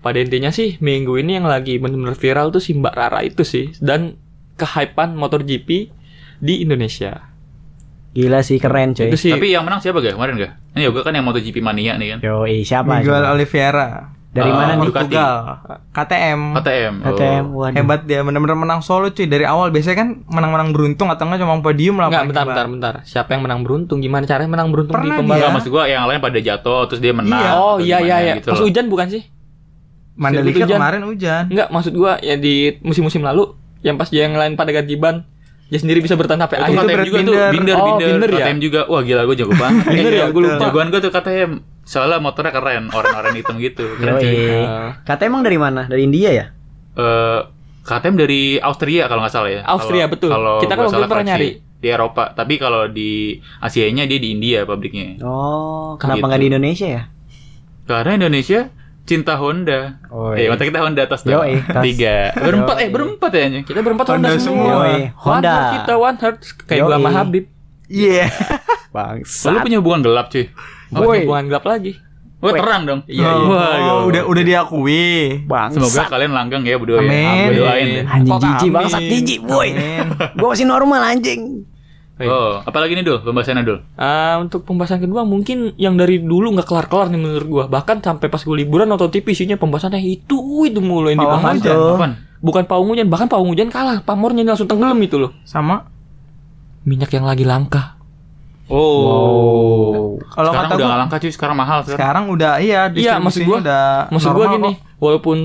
[0.00, 3.72] pada intinya sih minggu ini yang lagi benar-benar viral tuh si Mbak Rara itu sih
[3.78, 4.16] dan
[4.54, 5.68] kehypean MotoGP
[6.38, 7.28] di Indonesia.
[8.10, 9.06] Gila sih keren coy.
[9.06, 10.52] Itu sih Tapi yang menang siapa gak kemarin gak?
[10.72, 12.18] Ini yoga kan yang MotoGP mania nih kan.
[12.20, 12.98] Yoi, siapa?
[12.98, 13.22] Miguel?
[13.24, 14.10] Oliveira.
[14.30, 14.94] Dari Ah, mana nih?
[14.94, 15.32] Portugal.
[15.90, 16.40] KTM.
[16.54, 16.94] KTM.
[17.02, 17.06] Oh.
[17.10, 17.44] KTM.
[17.50, 17.74] Waduh.
[17.74, 19.74] Hebat dia bener-bener menang solo cuy dari awal.
[19.74, 22.14] Biasanya kan menang-menang beruntung atau enggak cuma podium lah.
[22.14, 22.94] Enggak, bentar, bentar, bentar.
[23.02, 23.98] Siapa yang menang beruntung?
[23.98, 25.38] Gimana caranya menang beruntung di Pernah pembalap?
[25.42, 27.42] Enggak, maksud gua yang lain pada jatuh terus dia menang.
[27.42, 27.50] Iya.
[27.58, 28.34] Oh iya iya iya.
[28.38, 29.22] Gitu Pas hujan bukan sih?
[30.14, 30.78] Mandalika hujan.
[30.78, 31.42] kemarin hujan.
[31.50, 33.50] Enggak, maksud gua ya di musim-musim lalu
[33.82, 35.26] yang pas dia yang lain pada ganti ban,
[35.70, 36.74] dia sendiri bisa bertahan sampai akhir.
[36.74, 37.50] itu KTM juga tuh, Binder.
[37.50, 38.44] binder, Oh, binder, Binder ya?
[38.44, 38.80] KTM juga.
[38.84, 39.84] Wah gila gue jago banget.
[39.94, 40.58] Binder ya, gua lupa.
[40.60, 41.50] Jagoan gue tuh KTM.
[41.80, 43.84] Soalnya motornya keren, orang-orang hitam gitu.
[43.94, 44.12] Keren.
[44.16, 44.26] Yoi.
[44.26, 45.86] Eh, Kata emang dari mana?
[45.86, 46.46] Dari India ya?
[46.92, 47.40] Eh,
[47.80, 49.62] KTM dari Austria kalau nggak salah ya.
[49.64, 50.28] Austria, Kalau- betul.
[50.28, 51.48] Kalau Kita kan waktu pernah nyari.
[51.80, 52.24] di Eropa.
[52.30, 53.10] Tapi kalau di
[53.58, 55.22] Asia-nya dia di India pabriknya.
[55.22, 56.26] Oh, kenapa Gitu.
[56.28, 57.02] nggak di Indonesia ya?
[57.86, 58.60] Karena Indonesia
[59.10, 59.98] cinta Honda.
[60.06, 61.34] Oh, Eh, mata kita Honda atas tuh.
[61.34, 61.82] Yoi, tas.
[61.82, 62.30] Tiga.
[62.32, 63.64] Berempat eh berempat ya anjing.
[63.64, 64.70] kita berempat Honda Honda, semua.
[64.70, 65.50] Yoi, One Honda.
[65.50, 66.96] heart kita one heart kayak gua Yoi.
[66.96, 67.44] sama Habib.
[67.84, 68.26] Iya.
[68.94, 69.44] Bangsa.
[69.46, 70.46] Lalu punya hubungan gelap cuy.
[70.90, 71.18] Oh, Woi.
[71.20, 71.92] hubungan gelap lagi.
[72.40, 73.00] Wah terang dong.
[73.04, 73.90] Iya, iya.
[73.92, 75.44] Oh, udah udah diakui.
[75.44, 75.76] Bangsa.
[75.76, 77.12] Semoga kalian langgeng ya berdua Amin.
[77.12, 77.34] ya.
[77.44, 77.88] Gua doain.
[78.02, 78.72] Anjing jijik amin?
[78.72, 79.68] bangsat jijik, boy.
[79.68, 80.06] Amin.
[80.34, 81.68] Gua masih normal anjing.
[82.22, 83.78] Oh, apalagi nih dul, pembahasannya dul.
[83.94, 87.64] Ah, untuk pembahasan kedua mungkin yang dari dulu nggak kelar-kelar nih menurut gua.
[87.66, 91.96] Bahkan sampai pas gua liburan nonton TV isinya pembahasannya itu itu mulu yang Pawang dibahas.
[91.96, 92.12] hujan.
[92.40, 94.00] Bukan pawang hujan, bahkan pawang hujan kalah.
[94.00, 95.32] Pamornya langsung tenggelam itu loh.
[95.42, 95.84] Sama
[96.82, 98.00] Minyak yang lagi langka.
[98.70, 100.16] Oh.
[100.26, 101.98] Kalau sekarang kata udah gua- nggak langka cuy, sekarang mahal sekarang.
[101.98, 104.96] sekarang udah iya Iya, maksud gua- udah Maksud gua gini, kok.
[104.96, 105.36] walaupun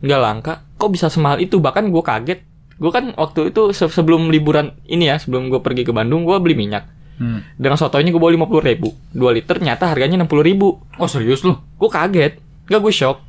[0.00, 1.56] nggak langka, kok bisa semahal itu?
[1.56, 2.40] Bahkan gua kaget
[2.80, 6.36] gue kan waktu itu se- sebelum liburan ini ya, sebelum gue pergi ke Bandung, gue
[6.38, 6.88] beli minyak.
[7.14, 7.44] Hmm.
[7.54, 10.80] Dengan sotonya gue bawa lima puluh ribu, dua liter, nyata harganya enam puluh ribu.
[10.96, 11.60] Oh serius lu?
[11.76, 13.20] Gue kaget, gak gue shock.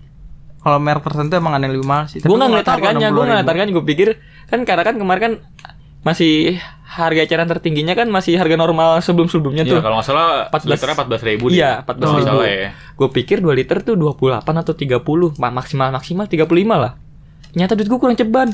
[0.58, 2.18] Kalau merek tertentu emang ada yang lebih mahal sih.
[2.18, 3.52] Gue nggak ngeliat tahu harganya, gue ngeliat 60.000.
[3.52, 4.08] harganya, gue pikir
[4.48, 5.34] kan karena kan kemarin kan
[6.02, 9.80] masih harga eceran tertingginya kan masih harga normal sebelum sebelumnya Iya tuh.
[9.80, 12.26] kalau nggak salah 14 liternya 14 ribu Iya, 14 ribu.
[12.26, 12.70] salah ya.
[12.92, 14.98] Gue pikir 2 liter tuh 28 atau 30
[15.38, 16.98] Ma- Maksimal maksimal 35 lah
[17.54, 18.50] Nyata duit gue kurang ceban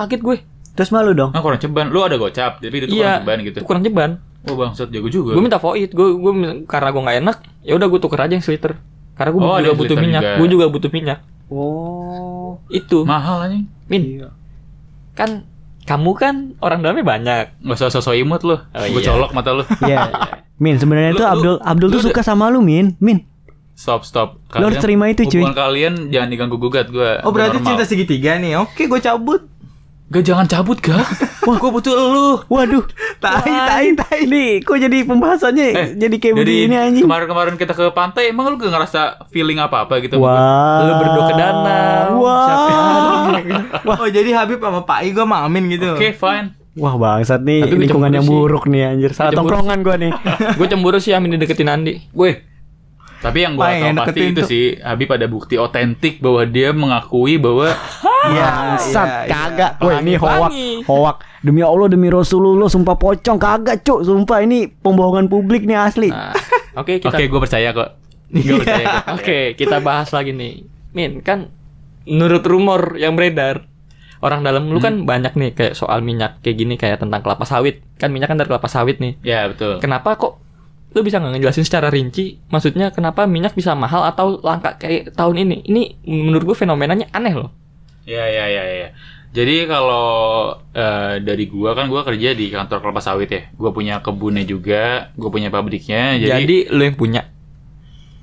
[0.00, 0.36] Kaget gue
[0.70, 1.30] Terus malu dong.
[1.30, 3.58] Nah kurang ceban, lu ada gocap, tapi itu Iya kurang ceban gitu.
[3.62, 5.36] Kurang ceban Oh bangsat jago juga.
[5.36, 6.32] Gue minta void Gue gue
[6.64, 8.80] karena gue nggak enak ya udah gue tuker aja yang seliter
[9.12, 10.22] Karena gue Oh, juga butuh minyak.
[10.40, 12.56] Gue juga butuh minyak Oh.
[12.68, 13.68] Itu mahal anjing.
[13.84, 14.28] Min Iya.
[15.12, 15.44] Kan
[15.80, 18.54] Kamu kan orang dalamnya banyak Gak usah sosok imut lu.
[18.54, 19.10] Oh, Gue iya.
[19.10, 19.66] colok mata lu.
[19.82, 20.06] Iya.
[20.56, 22.94] Min, sebenarnya lu- Abdul Abdul lu tuh suka sama lu, Min.
[22.96, 23.26] Min.
[23.74, 24.38] Stop stop.
[24.54, 25.40] Lu harus terima itu, cuy.
[25.40, 27.24] Hubungan kalian jangan diganggu gugat gue.
[27.24, 28.60] Oh berarti cinta segitiga nih.
[28.60, 29.49] Oke, gue cabut.
[30.10, 31.06] Gak jangan cabut gak?
[31.46, 32.42] Wah gue butuh lu.
[32.46, 32.82] Waduh.
[33.16, 34.26] Tai, Wah, tai, tai.
[34.26, 37.04] Nih, kok jadi pembahasannya Eh, jadi kayak begini anjing.
[37.06, 40.18] kemarin-kemarin kita ke pantai, emang lu gak ngerasa feeling apa-apa gitu?
[40.18, 40.82] Wah.
[40.82, 42.42] Lu berdua ke danau Wah.
[42.42, 42.68] Siapa
[43.40, 45.94] yang- Oh jadi Habib sama Pak I gue sama Amin gitu.
[45.94, 46.58] Oke fine.
[46.72, 48.30] Wah, bangsat nih Tapi gue lingkungan yang sih.
[48.32, 49.10] buruk nih anjir.
[49.10, 50.10] Salah Gue tongkrongan gua nih.
[50.58, 52.49] Gue cemburu sih Amin dideketin Andi Weh.
[53.20, 57.68] Tapi yang gue tahu pasti itu sih Habib ada bukti otentik bahwa dia mengakui bahwa
[58.20, 59.32] Iya, Bangsat, iya, iya.
[59.32, 59.72] kagak.
[59.80, 60.52] Woi, ini hoak.
[60.84, 61.16] Hoak.
[61.40, 64.04] Demi Allah, demi Rasulullah, sumpah pocong kagak, Cuk.
[64.04, 66.12] Sumpah ini pembohongan publik nih asli.
[66.12, 66.36] Nah,
[66.80, 67.88] Oke kita Oke gue percaya kok.
[68.28, 69.06] Gue percaya kok.
[69.20, 70.68] Oke, kita bahas lagi nih.
[70.92, 71.48] Min, kan
[72.04, 73.64] menurut rumor yang beredar
[74.20, 77.80] orang dalam lu kan banyak nih kayak soal minyak kayak gini kayak tentang kelapa sawit.
[77.96, 79.16] Kan minyak kan dari kelapa sawit nih.
[79.24, 79.80] Ya betul.
[79.80, 80.36] Kenapa kok
[80.90, 82.42] lu bisa nggak ngejelasin secara rinci?
[82.50, 85.56] Maksudnya kenapa minyak bisa mahal atau langka kayak tahun ini?
[85.66, 87.54] Ini menurut gue fenomenanya aneh loh.
[88.08, 88.88] Ya ya ya ya.
[89.30, 93.42] Jadi kalau eh, dari gua kan gua kerja di kantor kelapa sawit ya.
[93.54, 96.18] Gua punya kebunnya juga, gua punya pabriknya.
[96.18, 97.22] Jadi, Jadi, lu yang punya.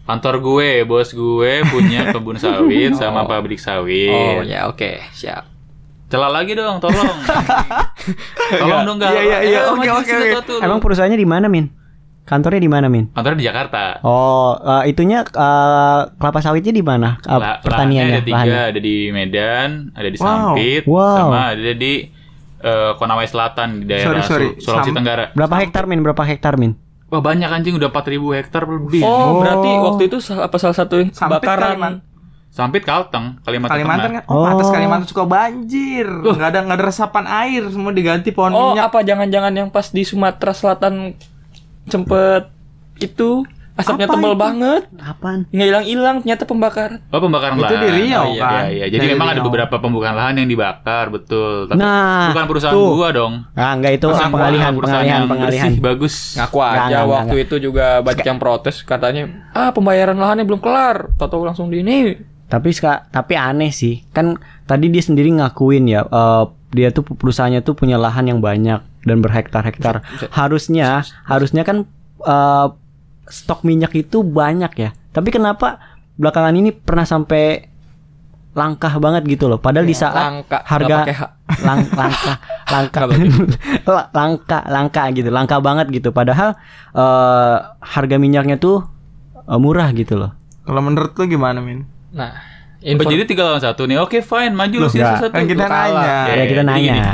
[0.08, 4.08] kantor gue, bos gue punya kebun sawit sama pabrik sawit.
[4.08, 5.44] Oh ya oke, siap.
[6.08, 7.18] Celah lagi dong, tolong.
[8.64, 9.12] tolong dong enggak.
[9.12, 9.60] Iya, iya, iya.
[9.68, 10.64] Oke, oke, oke.
[10.64, 11.68] Emang perusahaannya di mana, Min?
[12.28, 13.08] Kantornya di mana, Min?
[13.10, 14.04] kantornya di Jakarta.
[14.04, 17.16] Oh, eh, itunya eh, kelapa sawitnya di mana?
[17.18, 18.62] Eh, La- pertaniannya, ada tiga, lahannya.
[18.68, 20.28] ada di Medan, ada di Wow.
[20.28, 21.16] Sampit, Wow.
[21.18, 21.94] sama ada di
[22.58, 24.48] eh, Konawai Selatan di daerah Sorry, sorry.
[24.54, 25.26] Sul- Sulawesi Sam- Tenggara.
[25.32, 26.02] Berapa hektar, Min?
[26.02, 26.76] Berapa hektar, Min?
[27.08, 28.04] Wah banyak anjing udah 4000
[28.36, 29.00] hektar lebih.
[29.00, 29.34] Oh, Oh.
[29.40, 31.94] berarti waktu itu apa salah satu yang Sampit bakaran Kalimantan.
[32.50, 34.24] Sampit Kalteng, Kalimantan, Kalimantan Tengah.
[34.26, 34.74] kan, oh, pantas Oh.
[34.74, 36.08] Kalimantan suka banjir.
[36.10, 38.90] Nggak ada nggak ada resapan air, semua diganti pohon Oh, minyak.
[38.90, 41.14] apa jangan-jangan yang pas di Sumatera Selatan
[41.88, 42.52] sempet
[42.98, 44.42] itu asapnya Apa tebal itu?
[44.42, 45.40] banget, Apaan?
[45.48, 46.98] nggak hilang-hilang ternyata pembakaran.
[47.08, 47.78] Oh pembakaran Itu lahan.
[47.78, 48.52] di Riau, Oh, iya, kan?
[48.58, 48.86] Iya, iya.
[48.88, 49.46] Jadi Dari memang ada Riau.
[49.46, 51.54] beberapa pembukaan lahan yang dibakar, betul.
[51.68, 52.90] Tapi Nah, bukan perusahaan tuh.
[52.92, 53.34] gua dong.
[53.54, 55.70] Ah, enggak itu Perusahaan pengalihan, gua, pengalihan, yang pengalihan.
[55.70, 56.16] bersih, bagus.
[56.36, 60.58] Ngaku Nggak, aja nggak, waktu itu juga banyak yang protes katanya, ah pembayaran lahannya belum
[60.58, 62.18] kelar, tahu langsung di ini.
[62.46, 64.02] Tapi ska- tapi aneh sih.
[64.10, 68.82] Kan tadi dia sendiri ngakuin ya eh, dia tuh perusahaannya tuh punya lahan yang banyak
[69.04, 70.02] dan berhektar-hektar.
[70.32, 71.86] Harusnya harusnya kan
[72.24, 72.68] eh,
[73.28, 74.90] stok minyak itu banyak ya.
[75.12, 75.82] Tapi kenapa
[76.18, 77.70] belakangan ini pernah sampai
[78.58, 79.62] langkah banget gitu loh.
[79.62, 81.06] Padahal di saat Langka, harga lang,
[81.62, 82.34] langka
[82.74, 83.02] langka
[84.18, 86.58] langka langka gitu langka banget gitu padahal
[86.98, 88.82] eh, harga minyaknya tuh
[89.46, 90.34] eh, murah gitu loh
[90.68, 91.88] Kalau menurut lu gimana, Min?
[92.12, 93.98] Nah, Oh, info jadi tiga lawan satu nih.
[93.98, 95.34] Oke, fine, maju lu sih satu.
[95.34, 96.30] Kan kita nanya.
[96.30, 97.12] ya kita jadi nanya gini.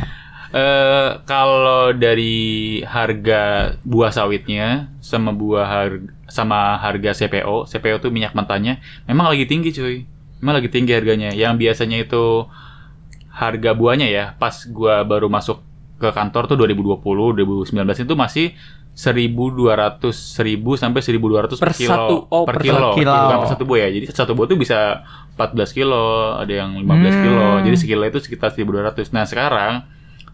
[0.53, 8.37] Eh, kalau dari harga buah sawitnya sama buah harga sama harga CPO, CPO tuh minyak
[8.37, 8.77] mentahnya
[9.09, 10.05] memang lagi tinggi cuy.
[10.39, 11.33] Memang lagi tinggi harganya.
[11.33, 12.45] Yang biasanya itu
[13.33, 15.57] harga buahnya ya, pas gua baru masuk
[15.97, 17.01] ke kantor tuh 2020,
[17.33, 17.73] 2019
[18.05, 18.47] itu masih
[18.93, 22.15] 1200 1000 sampai 1200 per, Per kilo satu.
[22.29, 22.93] Oh, per per kilo.
[22.93, 23.09] kilo.
[23.09, 25.01] bukan per satu buah ya jadi satu buah tuh bisa
[25.33, 26.05] 14 kilo
[26.37, 26.85] ada yang 15
[27.19, 27.63] kilo Hmm.
[27.65, 29.81] jadi sekilo itu sekitar 1200 nah sekarang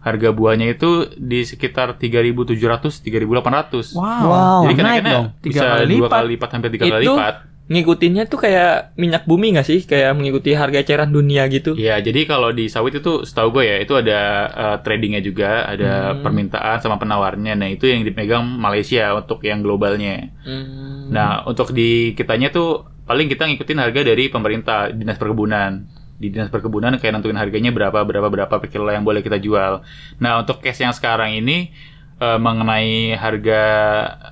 [0.00, 4.02] harga buahnya itu di sekitar 3700 3800 Wow.
[4.24, 7.36] wow jadi naik kenaikannya dong bisa kali dua kali lipat hampir tiga kali Itu- lipat
[7.70, 9.86] ngikutinnya tuh kayak minyak bumi nggak sih?
[9.86, 11.78] Kayak mengikuti harga eceran dunia gitu.
[11.78, 14.18] Iya, jadi kalau di sawit itu setahu gue ya, itu ada
[14.50, 16.18] eh, tradingnya juga, ada Hmm.
[16.18, 17.54] permintaan sama penawarnya.
[17.54, 20.34] Nah, itu yang dipegang Malaysia untuk yang globalnya.
[20.42, 21.14] Hmm.
[21.14, 25.86] Nah, untuk di kitanya tuh paling kita ngikutin harga dari pemerintah, dinas perkebunan.
[26.20, 29.80] Di dinas perkebunan kayak nentuin harganya berapa, berapa, berapa per kilo yang boleh kita jual.
[30.20, 31.72] Nah, untuk case yang sekarang ini
[32.20, 33.62] eh, mengenai harga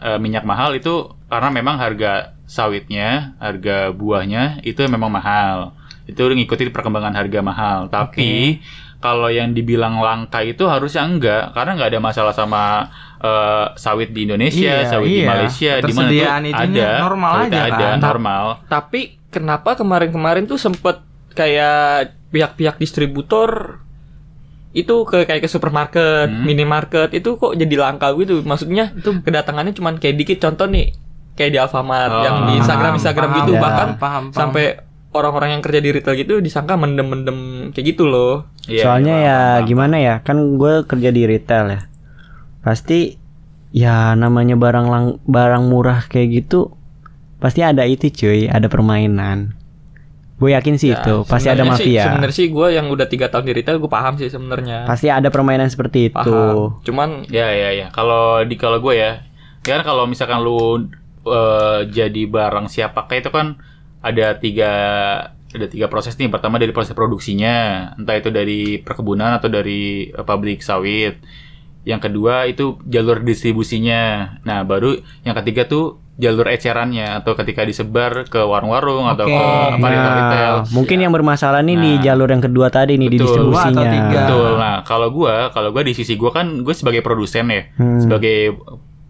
[0.05, 5.72] eh, minyak mahal itu karena memang harga sawitnya, harga buahnya itu memang mahal.
[6.05, 7.79] Itu ngikutin perkembangan harga mahal.
[7.88, 8.61] Tapi
[8.98, 12.92] kalau yang dibilang langka itu harusnya enggak karena nggak ada masalah sama
[13.24, 15.29] eh, sawit di Indonesia, Iya, sawit di iya.
[15.33, 16.11] Malaysia di mana
[16.44, 17.96] itunya ada normal aja ada kan.
[17.96, 18.44] normal.
[18.68, 19.01] Tapi
[19.33, 21.08] kenapa kemarin-kemarin tuh sempet
[21.38, 23.79] kayak pihak-pihak distributor
[24.74, 26.44] itu ke kayak ke supermarket, Hmm.
[26.44, 28.42] minimarket itu kok jadi langka gitu.
[28.42, 30.92] Maksudnya Itu- kedatangannya cuman kayak dikit contoh nih
[31.33, 32.22] kayak di Alfamart Oh.
[32.22, 33.61] yang di Instagram Paham, Instagram paham, gitu ya.
[33.62, 34.24] bahkan paham, paham.
[34.35, 34.64] sampai
[35.09, 37.38] orang-orang yang kerja di retail gitu disangka mendem-mendem
[37.72, 38.44] kayak gitu loh.
[38.68, 39.66] Iya, Soalnya iya, ya paham, paham.
[39.66, 41.81] gimana ya, kan gue kerja di retail ya.
[42.61, 43.16] Pasti
[43.72, 46.72] ya namanya barang lang barang murah kayak gitu
[47.38, 49.55] pasti ada itu cuy, ada permainan.
[50.38, 52.07] Gue yakin sih Ya, itu, pasti ada mafia.
[52.07, 54.87] Sebenarnya sih gue yang udah tiga tahun di retail gue paham sih sebenarnya.
[54.87, 56.14] Pasti ada permainan seperti itu.
[56.14, 56.79] Paham.
[56.87, 57.87] Cuman Ya ya ya.
[57.90, 59.27] Kalau di kalau gue ya,
[59.66, 60.87] ya kan kalau misalkan lu
[61.27, 63.59] eh, jadi barang siap pakai itu kan
[63.98, 64.72] ada tiga
[65.51, 66.31] ada tiga proses nih.
[66.31, 71.18] Pertama dari proses produksinya, entah itu dari perkebunan atau dari eh, pabrik sawit.
[71.83, 74.38] Yang kedua itu jalur distribusinya.
[74.46, 79.33] Nah baru yang ketiga tuh jalur ecerannya atau ketika disebar ke warung-warung atau Oke.
[79.33, 80.54] ke apa retail-retail.
[80.59, 82.02] Nah, mungkin yang bermasalah nih di Nah.
[82.02, 83.26] jalur yang kedua tadi nih di Betul.
[83.28, 83.87] Atau distribusinya.
[83.88, 84.18] tiga.
[84.20, 84.50] Betul.
[84.57, 88.02] Nah, kalau gua, kalau gua di sisi gua kan gue sebagai produsen ya, Hmm.
[88.02, 88.59] sebagai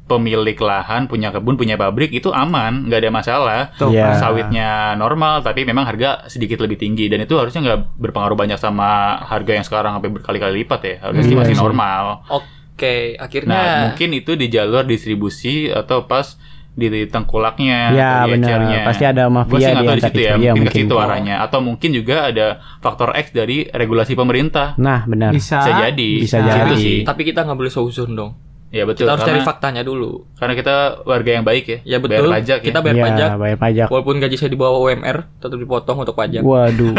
[0.05, 3.61] pemilik lahan, punya kebun, punya pabrik itu aman, nggak ada masalah.
[3.75, 4.17] Tuh, Iya.
[4.17, 8.89] Sawitnya normal, tapi memang harga sedikit lebih tinggi dan itu harusnya nggak berpengaruh banyak sama
[9.23, 10.95] harga yang sekarang sampai berkali-kali lipat ya.
[11.03, 11.61] Harusnya sih Iya masih sih.
[11.61, 12.05] normal.
[12.27, 16.41] oke akhirnya Nah, mungkin itu di jalur distribusi atau pas
[16.79, 18.79] di tengkulaknya Ya atau di benar, ecernya.
[18.87, 20.23] pasti ada Gue mafia sih di nggak tahu di antara situ itu.
[20.23, 20.79] ya, mungkin ke mungkin.
[20.81, 21.35] situ arahnya.
[21.41, 22.47] Atau mungkin juga ada
[22.79, 24.67] faktor X dari regulasi pemerintah.
[24.77, 25.31] Nah, benar.
[25.31, 26.11] bisa Bisa jadi.
[26.17, 26.77] Bisa Gitu jadi.
[26.79, 26.99] sih.
[27.03, 28.33] tapi kita nggak boleh suzon dong.
[28.69, 29.05] Ya betul.
[29.05, 30.29] Kita harus karena, cari faktanya dulu.
[30.35, 31.79] karena kita warga yang baik ya.
[31.85, 32.29] Ya betul.
[32.29, 32.85] Bayar pajak kita ya.
[32.85, 33.29] bayar Iya, pajak.
[33.35, 33.87] bayar pajak.
[33.89, 36.43] Walaupun gaji saya di bawah UMR, tetap dipotong untuk pajak.
[36.43, 36.95] Waduh.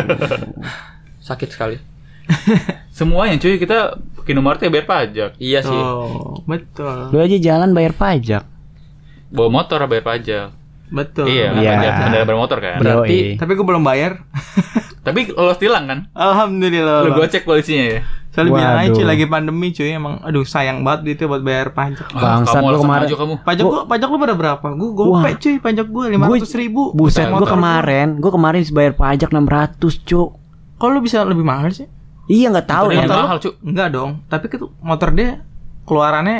[1.22, 1.78] Sakit sekali.
[2.92, 5.32] Semuanya cuy kita ke Indomaret ya bayar pajak.
[5.38, 5.72] Iya sih.
[5.72, 6.98] Tuh, betul.
[7.10, 8.44] Lu aja jalan bayar pajak.
[9.30, 10.48] Bawa motor bayar pajak.
[10.90, 11.30] Betul.
[11.30, 11.70] Iya, Iya.
[11.72, 12.78] pajak kendaraan bermotor kan.
[12.78, 13.38] Berarti- Yoi.
[13.38, 14.26] Tapi gue belum bayar.
[15.06, 16.00] Tapi lolos tilang kan?
[16.12, 17.06] Alhamdulillah.
[17.06, 18.02] Lu gocek polisinya ya.
[18.30, 22.08] Soalnya bilang aja cuy lagi pandemi cuy emang aduh sayang banget duitnya buat bayar pajak.
[22.12, 23.34] Bangsat, kamu lu kemarin- maju kamu.
[23.42, 24.68] Pajak Gua- gua, pajak lu pada berapa?
[24.72, 26.84] Gua gope cuy pajak gua lima ratus ribu.
[26.92, 27.50] Buset, Motor gua gua.
[27.54, 30.30] kemarin, gua kemarin bayar pajak 600, Cuk.
[30.78, 31.90] Kok lu bisa lebih mahal sih?
[32.28, 33.02] Iya nggak tahu ya.
[33.02, 33.54] lebih mahal cuy.
[33.60, 34.12] Enggak dong.
[34.26, 35.42] Tapi ke motor dia
[35.84, 36.38] keluarannya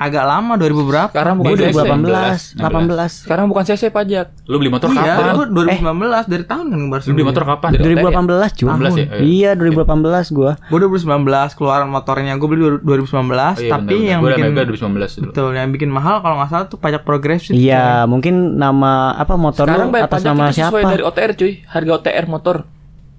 [0.00, 1.10] agak lama 2000 berapa?
[1.12, 1.76] Sekarang bukan CC.
[1.76, 2.56] 2018, 16.
[2.56, 3.20] 18.
[3.20, 4.26] Sekarang bukan CC pajak.
[4.48, 5.32] Lu beli motor iya, kapan?
[5.36, 7.70] gua 2019 dari tahun kan baru Lu beli motor kapan?
[7.76, 8.68] Dari 2018, Cuk.
[8.72, 9.06] 18 ya?
[9.20, 10.52] Iya, 2018 gua.
[10.56, 14.08] Gua 2019 keluaran motornya gua beli 2019 Oh, iya, tapi bener, bener.
[14.08, 15.28] yang Gua bikin Mega 2019 dulu.
[15.28, 17.52] betul yang bikin mahal kalau nggak salah tuh pajak progresif.
[17.52, 20.92] Iya, mungkin nama apa motor Sekarang lu atas pajak nama itu sesuai siapa?
[20.96, 21.52] dari OTR cuy.
[21.68, 22.56] Harga OTR motor.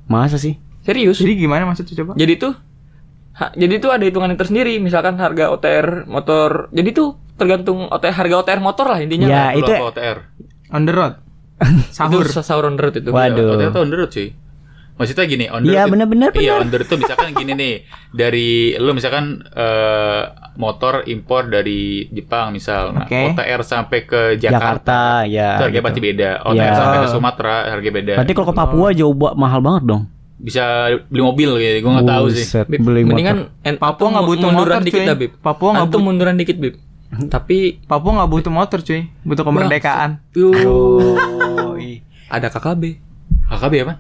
[0.10, 0.58] Masa sih?
[0.82, 1.22] Serius.
[1.22, 2.18] Jadi gimana maksudnya coba?
[2.18, 2.54] Jadi tuh
[3.34, 6.68] ha- jadi tuh ada hitungan tersendiri misalkan harga OTR motor.
[6.70, 9.26] Jadi tuh tergantung OTR harga OTR motor lah intinya.
[9.26, 9.50] Ya, lah.
[9.54, 10.18] Dulu itu OTR?
[10.70, 11.14] On the road.
[11.92, 12.22] Sahur.
[12.22, 12.26] Sahur.
[12.28, 13.10] Itu sahur on the road itu.
[13.10, 13.48] Waduh.
[13.54, 14.30] OTR tuh on the road cuy.
[14.94, 16.62] Maksudnya gini, on the Iya, road- bener-bener, Iya, bener.
[16.62, 17.74] on the road tuh misalkan gini nih,
[18.12, 20.22] dari lu misalkan eh,
[20.54, 23.34] motor impor dari Jepang misal, nah, Oke.
[23.34, 25.58] OTR sampai ke Jakarta, Jakarta, ya.
[25.58, 25.88] itu harganya gitu.
[25.90, 26.30] pasti beda.
[26.44, 26.76] OTR Iya.
[26.76, 28.14] sampai ke Sumatera harga beda.
[28.16, 30.04] Berarti kalau ke Papua jauh ba- mahal banget dong.
[30.42, 30.64] Bisa
[31.06, 32.46] beli mobil gitu, gue nggak tahu sih.
[32.66, 33.64] Bib, beli mendingan motor.
[33.64, 35.32] en- Papua nggak butuh munduran motor, dikit dah, Bib.
[35.38, 36.76] Papua nggak Antum but- munduran dikit, Bib.
[37.28, 40.10] Tapi Papua nggak butuh motor cuy, butuh kemerdekaan.
[40.34, 41.16] Yuh,
[42.28, 42.84] ada KKB.
[43.48, 43.94] KKB apa?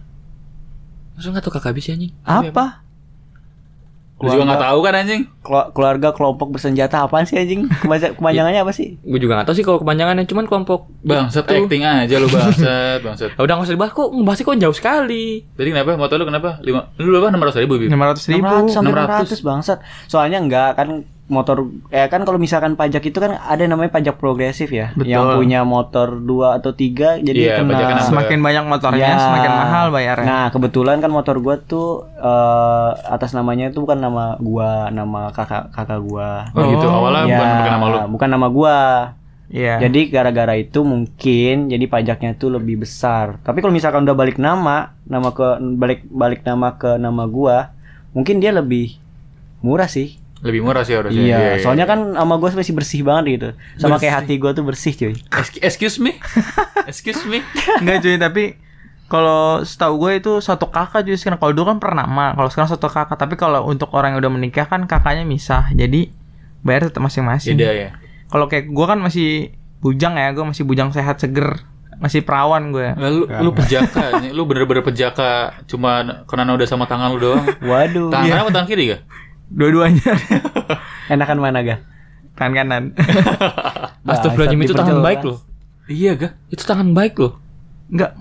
[1.13, 2.13] Langsung nggak tahu KKB sih anjing.
[2.23, 2.81] Apa?
[4.21, 5.21] Lu juga nggak tahu kan anjing?
[5.41, 7.65] Kelu- keluarga kelompok bersenjata apaan sih anjing?
[8.17, 9.01] Kepanjangannya apa sih?
[9.01, 11.65] Gue juga nggak tahu sih kalau kepanjangannya cuman kelompok Bangsat tuh.
[11.65, 13.29] acting aja lu bangsat, bangsat.
[13.41, 15.25] Udah nggak usah dibahas kok, ngebahasnya kok jauh sekali.
[15.51, 15.97] Tadi kenapa?
[15.97, 16.49] Motor lu kenapa?
[16.61, 17.27] Lima, lu berapa?
[17.27, 17.73] Enam ratus ribu?
[17.77, 18.45] Lima ratus ribu.
[18.45, 19.41] 600 sampai 600.
[19.41, 19.77] 600 bangsat.
[20.05, 20.87] Soalnya enggak kan
[21.31, 24.91] motor eh kan kalau misalkan pajak itu kan ada namanya pajak progresif ya.
[24.91, 25.09] Betul.
[25.09, 28.03] Yang punya motor 2 atau 3 jadi Iya, kena.
[28.03, 29.17] Semakin banyak motornya, Ya.
[29.17, 30.27] semakin mahal bayarnya.
[30.27, 35.71] Nah, kebetulan kan motor gua tuh eh, atas namanya itu bukan nama gua, nama kakak
[35.71, 36.51] kakak gua.
[36.51, 36.85] Oh, gitu.
[36.85, 37.97] Oh, Awalnya Ya, bukan nama lu.
[38.11, 38.77] bukan nama gua.
[39.47, 39.83] Iya.
[39.83, 43.35] Jadi gara-gara itu mungkin jadi pajaknya tuh lebih besar.
[43.39, 47.75] Tapi kalau misalkan udah balik nama, nama ke balik balik nama ke nama gua,
[48.11, 48.95] mungkin dia lebih
[49.59, 50.15] murah sih.
[50.41, 51.21] Lebih murah sih harusnya.
[51.21, 53.49] Iya, soalnya kan nama gua masih bersih banget gitu.
[53.77, 55.13] Sama kayak hati gua tuh bersih, cuy.
[55.13, 56.17] Ex- Excuse me?
[56.89, 57.45] Excuse me?
[57.77, 58.43] Enggak cuy, tapi
[59.05, 61.35] kalau setahu gue itu satu kakak cuy sekarang.
[61.35, 63.19] Kalau dulu kan pernama, kalau sekarang satu kakak.
[63.19, 65.67] Tapi kalau untuk orang yang udah menikah kan kakaknya misah.
[65.69, 66.09] Jadi
[66.63, 67.59] bayar tetap masing-masing.
[67.59, 67.89] Beda ya.
[68.31, 71.59] Kalau kayak gue kan masih bujang ya, gue masih bujang sehat seger.
[72.01, 72.97] masih perawan gue.
[72.97, 77.45] Lu, lu pejaka, lu bener-bener pejaka cuma karena udah sama tangan lu doang.
[77.61, 78.09] Waduh.
[78.09, 79.01] Tangan kanan apa tangan kiri gak?
[79.51, 80.15] Dua-duanya
[81.13, 81.77] Enakan mana ga?
[82.31, 82.83] tangan kanan.
[84.07, 85.37] Astagfirullahaladzim itu tangan baik loh.
[85.85, 86.33] Iya gak?
[86.49, 87.37] Itu tangan baik loh.
[87.91, 88.17] Enggak.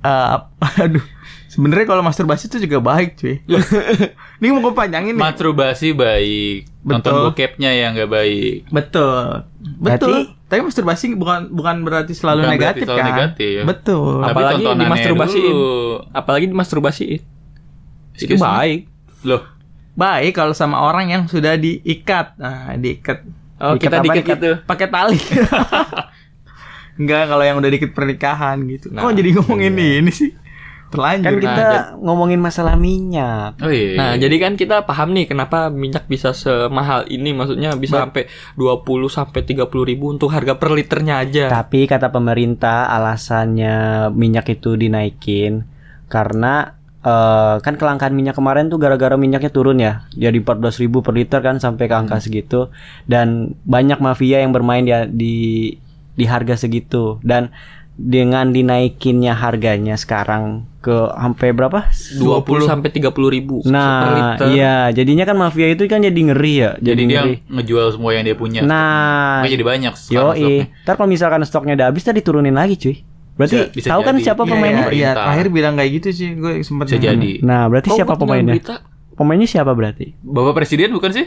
[0.00, 0.36] Eh,
[0.82, 1.04] aduh.
[1.46, 3.42] Sebenarnya kalau masturbasi itu juga baik, cuy.
[4.38, 5.22] Ini mau gue panjangin nih.
[5.22, 7.24] Masturbasi baik, nonton Betul.
[7.26, 8.70] bokepnya yang gak baik.
[8.70, 9.44] Betul.
[9.82, 10.30] Betul.
[10.46, 13.10] Tapi masturbasi bukan bukan berarti selalu Bukan negatif berarti selalu kan?
[13.12, 13.58] negatif.
[13.66, 14.14] Betul.
[14.18, 15.52] Tapi Apalagi dimasturbasiin.
[15.52, 15.94] dulu.
[16.10, 17.20] Apalagi dimasturbasiin.
[17.20, 18.46] Itu Excuse me?
[18.46, 18.80] baik.
[19.22, 19.42] Loh,
[20.00, 22.40] Baik kalau sama orang yang sudah diikat.
[22.40, 23.20] Nah, diikat.
[23.60, 24.24] Oh, Diikat kita diikat?
[24.32, 24.50] gitu.
[24.64, 25.20] Pakai tali.
[27.00, 28.88] Enggak kalau yang udah dikit pernikahan gitu.
[28.88, 30.32] Nah, Kok jadi ngomongin ini sih?
[30.90, 31.22] Terlanjur.
[31.22, 33.54] Kan kita Nah, ngomongin masalah minyak.
[33.62, 33.94] oh iya.
[33.94, 38.26] Nah, jadi kan kita paham nih kenapa minyak bisa semahal ini, maksudnya bisa sampai
[38.58, 41.44] 20 sampai 30 ribu untuk harga per liternya aja.
[41.46, 45.62] Tapi kata pemerintah alasannya minyak itu dinaikin
[46.10, 50.04] karena eh, kan kelangkaan minyak kemarin tuh gara-gara minyaknya turun ya.
[50.12, 52.68] Jadi 14.000 per liter kan sampai ke angka segitu
[53.08, 55.34] dan banyak mafia yang bermain di di,
[56.16, 57.52] di harga segitu dan
[58.00, 61.92] dengan dinaikinnya harganya sekarang ke sampai berapa?
[61.92, 66.96] 20 sampai 30 ribu Nah, iya, jadinya kan mafia itu kan jadi ngeri ya, jadi,
[66.96, 67.34] jadi dia ngeri.
[67.44, 68.64] ngejual semua yang dia punya.
[68.64, 72.96] Nah, jadi banyak Yo, ntar kalau misalkan stoknya udah habis, tadi turunin lagi, cuy.
[73.40, 74.24] Berarti Bisa- bisa tahu kan jadi.
[74.26, 74.76] siapa Iya, pemainnya?
[74.76, 75.14] Iya, Pemerintah.
[75.16, 76.28] terakhir bilang kayak gitu sih.
[76.34, 77.00] Gue Bisa denger.
[77.00, 77.32] jadi.
[77.40, 78.52] Nah, berarti Kok siapa pemainnya?
[78.52, 78.74] berita?
[79.10, 80.06] Pemainnya siapa berarti?
[80.18, 81.24] Bapak presiden bukan sih?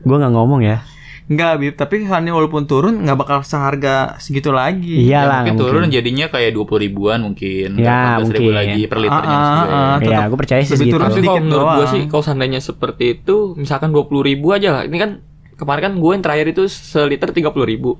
[0.00, 0.84] Gua nggak ngomong ya.
[1.26, 4.98] Enggak, Bib, tapi ini walaupun turun nggak bakal seharga segitu lagi.
[5.00, 5.70] Iya Ya, lah, mungkin mungkin.
[5.70, 7.78] turun jadinya kayak 20 ribuan mungkin.
[7.78, 8.58] Ya, 14 ribu mungkin.
[8.58, 9.30] lagi per liternya.
[9.30, 9.70] Ah, ah, gue.
[9.70, 9.94] ah.
[9.94, 10.94] Ya, tetap gue percaya sih lebih segitu.
[10.96, 14.68] turun Tapi sedikit kalau menurut gue sih, kalau seandainya seperti itu, misalkan 20 ribu aja
[14.72, 14.82] lah.
[14.82, 15.10] Ini kan
[15.54, 17.90] kemarin kan gue yang terakhir itu seliter 30 ribu.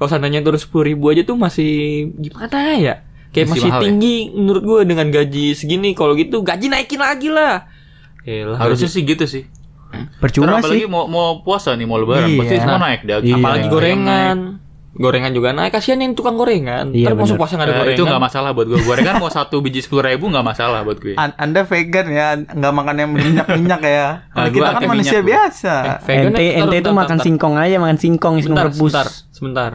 [0.00, 1.72] Kalau seandainya turun 10 ribu aja tuh masih
[2.16, 2.94] gimana ya?
[3.30, 3.78] Kayak Masih masih, ya?
[3.78, 5.92] tinggi menurut gue dengan gaji segini.
[5.92, 7.68] Kalau gitu gaji naikin lagi lah.
[8.22, 9.44] Elah, Harusnya gaji- sih gitu sih.
[10.18, 10.88] Percuma Karena apalagi sih.
[10.88, 12.38] mau mau puasa nih mau lebaran Iya.
[12.38, 13.28] pasti semua naik daging.
[13.28, 13.36] Iya.
[13.36, 14.38] apalagi gorengan.
[14.92, 15.70] Gorengan juga naik.
[15.70, 16.90] Kasihan yang tukang gorengan.
[16.90, 17.94] Iya, Ntar masuk puasa nggak ada Eh, gorengan.
[17.94, 18.80] itu nggak masalah buat gue.
[18.80, 21.14] Gorengan mau satu biji sepuluh ribu nggak masalah buat gue.
[21.14, 24.06] An- anda vegan ya, nggak makan yang minyak-minyak ya.
[24.32, 25.30] Kalau Ah, kita gua kan anti manusia minyak, gua.
[25.30, 25.74] biasa.
[25.78, 26.52] Eh, vegan Ente ya?
[26.60, 28.78] ente itu makan singkong aja, makan singkong, singkong rebus.
[28.90, 29.70] sebentar, sebentar.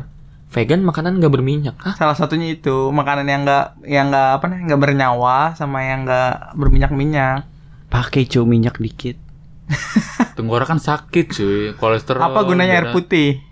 [0.55, 1.75] Vegan makanan nggak berminyak.
[1.83, 1.99] Hah?
[1.99, 6.55] Salah satunya itu makanan yang nggak yang nggak apa nih nggak bernyawa sama yang nggak
[6.55, 7.43] berminyak-minyak.
[7.91, 9.19] Pakai cu minyak dikit.
[10.39, 12.23] Tenggorokan sakit cuy, kolesterol.
[12.23, 12.95] apa gunanya air darah.
[12.95, 13.43] putih?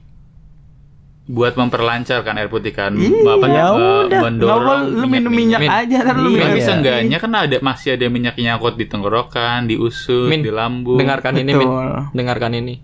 [1.28, 2.96] Buat memperlancar kan air putih kan.
[2.96, 3.72] Iya, apa, ya eh,
[4.08, 4.22] udah.
[4.24, 5.72] mendorong lu minum minyak Min.
[5.72, 6.39] aja, lu Iya.
[6.39, 6.56] Kan minum.
[6.56, 11.00] bisa enggaknya kan ada masih ada minyak nyangkut di tenggorokan, di usus, Min, di lambung.
[11.00, 11.68] Dengarkan ini, Min.
[11.68, 11.88] Betul.
[12.16, 12.76] Dengarkan ini.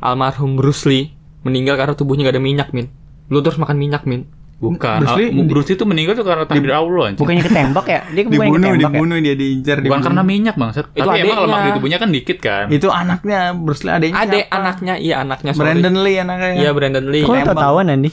[0.00, 1.17] Almarhum Bruce Lee
[1.48, 2.92] meninggal karena tubuhnya gak ada minyak, Min.
[3.26, 4.28] Lu terus makan minyak, Min.
[4.58, 4.98] Bukan.
[5.00, 7.20] Bruce Lee- Bruce Lee itu meninggal tuh karena takdir Allah anjing.
[7.20, 8.00] Bukannya ketembak ya?
[8.08, 8.90] Dia bukannya Dibunuh, ketembak ya?
[8.90, 10.02] dibunuh dia diincar, Bukan dibunuh.
[10.02, 10.84] karena minyak bangsat.
[10.88, 11.38] Itu Tapi emang adeknya.
[11.40, 12.64] lemak di tubuhnya kan dikit kan.
[12.68, 14.56] itu anaknya Bruce Lee adanya Adek siapa?
[14.58, 15.62] anaknya, iya anaknya sorry.
[15.64, 16.50] Brandon Lee anaknya.
[16.56, 17.22] Iya, Brandon Lee.
[17.22, 17.62] Kok lu Tembak.
[17.62, 18.10] tahu Andi?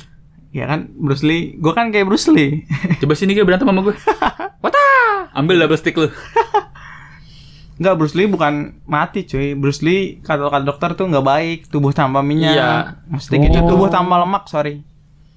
[0.52, 2.62] Ya kan Bruce Lee, gue kan kayak Bruce Lee.
[3.02, 3.96] Coba sini gue berantem sama gue.
[4.64, 4.86] Wata.
[5.34, 6.08] Ambil double stick lu.
[7.76, 9.52] Enggak, Bruce Lee bukan mati cuy.
[9.52, 12.56] Bruce Lee kata kata dokter tuh nggak baik tubuh tanpa minyak.
[12.56, 12.72] Iya.
[13.12, 13.70] Maksudnya gitu Oh.
[13.76, 14.80] tubuh tanpa lemak sorry.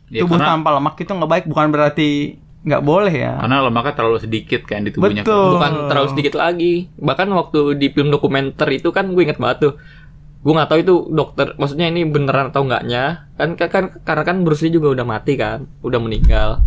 [0.09, 2.11] Ya, tubuh karena, tanpa lemak itu nggak baik bukan berarti
[2.59, 3.39] nggak boleh ya.
[3.39, 5.23] karena lemaknya terlalu sedikit kan di tubuhnya.
[5.27, 5.59] Betul.
[5.59, 6.87] Bukan terlalu sedikit lagi.
[6.95, 9.75] Bahkan waktu di film dokumenter itu kan gue inget banget tuh.
[10.39, 13.27] Gue nggak tahu itu dokter, maksudnya ini beneran atau enggaknya.
[13.35, 16.63] Kan, kan, kan karena kan Bruce Lee juga udah mati kan, udah meninggal.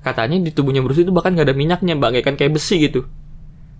[0.00, 3.04] Katanya di tubuhnya Bruce Lee itu bahkan gak ada minyaknya, bagaikan kayak besi gitu.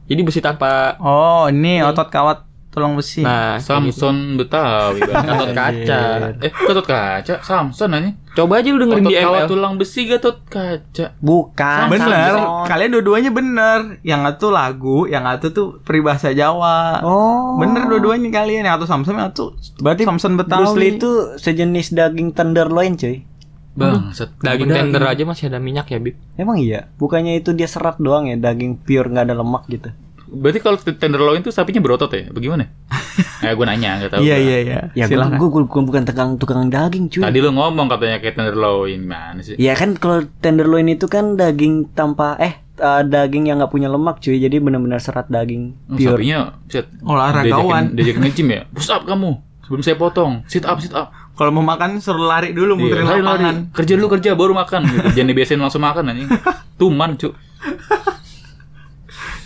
[0.07, 3.21] Jadi besi tanpa Oh, ini otot kawat tulang besi.
[3.21, 3.69] Nah, gitu.
[3.69, 5.25] Samson Betawi Bang.
[5.29, 6.01] Gatot kaca.
[6.41, 8.11] Eh, Gatot kaca, Samson aja.
[8.33, 9.51] Coba aja lu dengerin Otot di kawat ML.
[9.53, 11.07] tulang besi Gatot kaca.
[11.21, 11.93] Bukan.
[11.93, 12.65] bener, Samson.
[12.65, 13.79] kalian dua-duanya bener.
[14.01, 17.05] Yang satu lagu, yang satu tuh peribahasa Jawa.
[17.05, 17.61] Oh.
[17.61, 18.65] Bener dua-duanya kalian.
[18.65, 19.45] Yang satu Samson, yang satu
[19.85, 20.65] Berarti Samson Betawi.
[20.65, 23.29] Bruce Lee itu sejenis daging tenderloin, cuy.
[23.73, 24.37] Bangsat.
[24.39, 24.93] Daging Daging.
[24.93, 26.17] tender aja masih ada minyak ya, Bib.
[26.37, 26.93] Emang iya?
[27.01, 29.89] Bukannya itu dia serat doang ya, daging pure nggak ada lemak gitu.
[30.33, 32.33] Berarti kalau tenderloin tuh sapinya berotot ya?
[32.33, 32.65] Bagaimana?
[33.45, 34.21] eh, gue nanya, nggak tahu.
[34.25, 34.81] Iya, iya, iya.
[34.97, 35.37] Ya gue Silakan.
[35.69, 37.21] bukan bukan tukang tukang daging, cuy.
[37.21, 39.57] Tadi lu ngomong katanya kayak tenderloin gimana sih?
[39.61, 44.25] Ya kan kalau tenderloin itu kan daging tanpa eh eh, daging yang nggak punya lemak
[44.25, 46.41] cuy jadi benar-benar serat daging Oh, pure sapinya
[46.73, 47.93] set Olahragawan.
[47.93, 48.63] Diajakin, diajakin nge-gym ya.
[48.75, 49.31] Push up kamu.
[49.63, 50.33] Sebelum saya potong.
[50.51, 51.13] Sit up, sit up.
[51.33, 53.57] Kalau mau makan suruh lari dulu Iya, muterin lari, lapangan.
[53.59, 53.73] lari.
[53.73, 54.81] Kerja dulu kerja baru makan.
[54.85, 55.09] Gitu.
[55.17, 56.29] Jangan dibiasain langsung makan anjing.
[56.77, 57.33] Tuman, Cuk.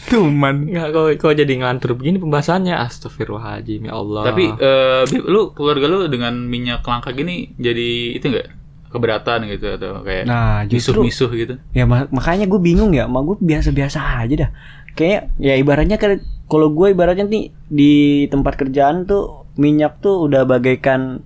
[0.07, 0.55] Tuman.
[0.65, 2.75] Enggak kok kok jadi ngelantur begini pembahasannya.
[2.77, 4.23] Astagfirullahaladzim ya Allah.
[4.25, 8.49] Tapi eh Bib, lu keluarga lu dengan minyak langka gini jadi itu enggak?
[8.87, 11.55] keberatan gitu atau kayak Nah, justru misuh-misuh gitu.
[11.71, 14.51] ya ma- makanya gue bingung ya, mak gue biasa-biasa aja dah.
[14.95, 17.93] Kayak ya ibaratnya kan kalau gue ibaratnya nih di
[18.27, 21.21] tempat kerjaan tuh minyak tuh udah bagaikan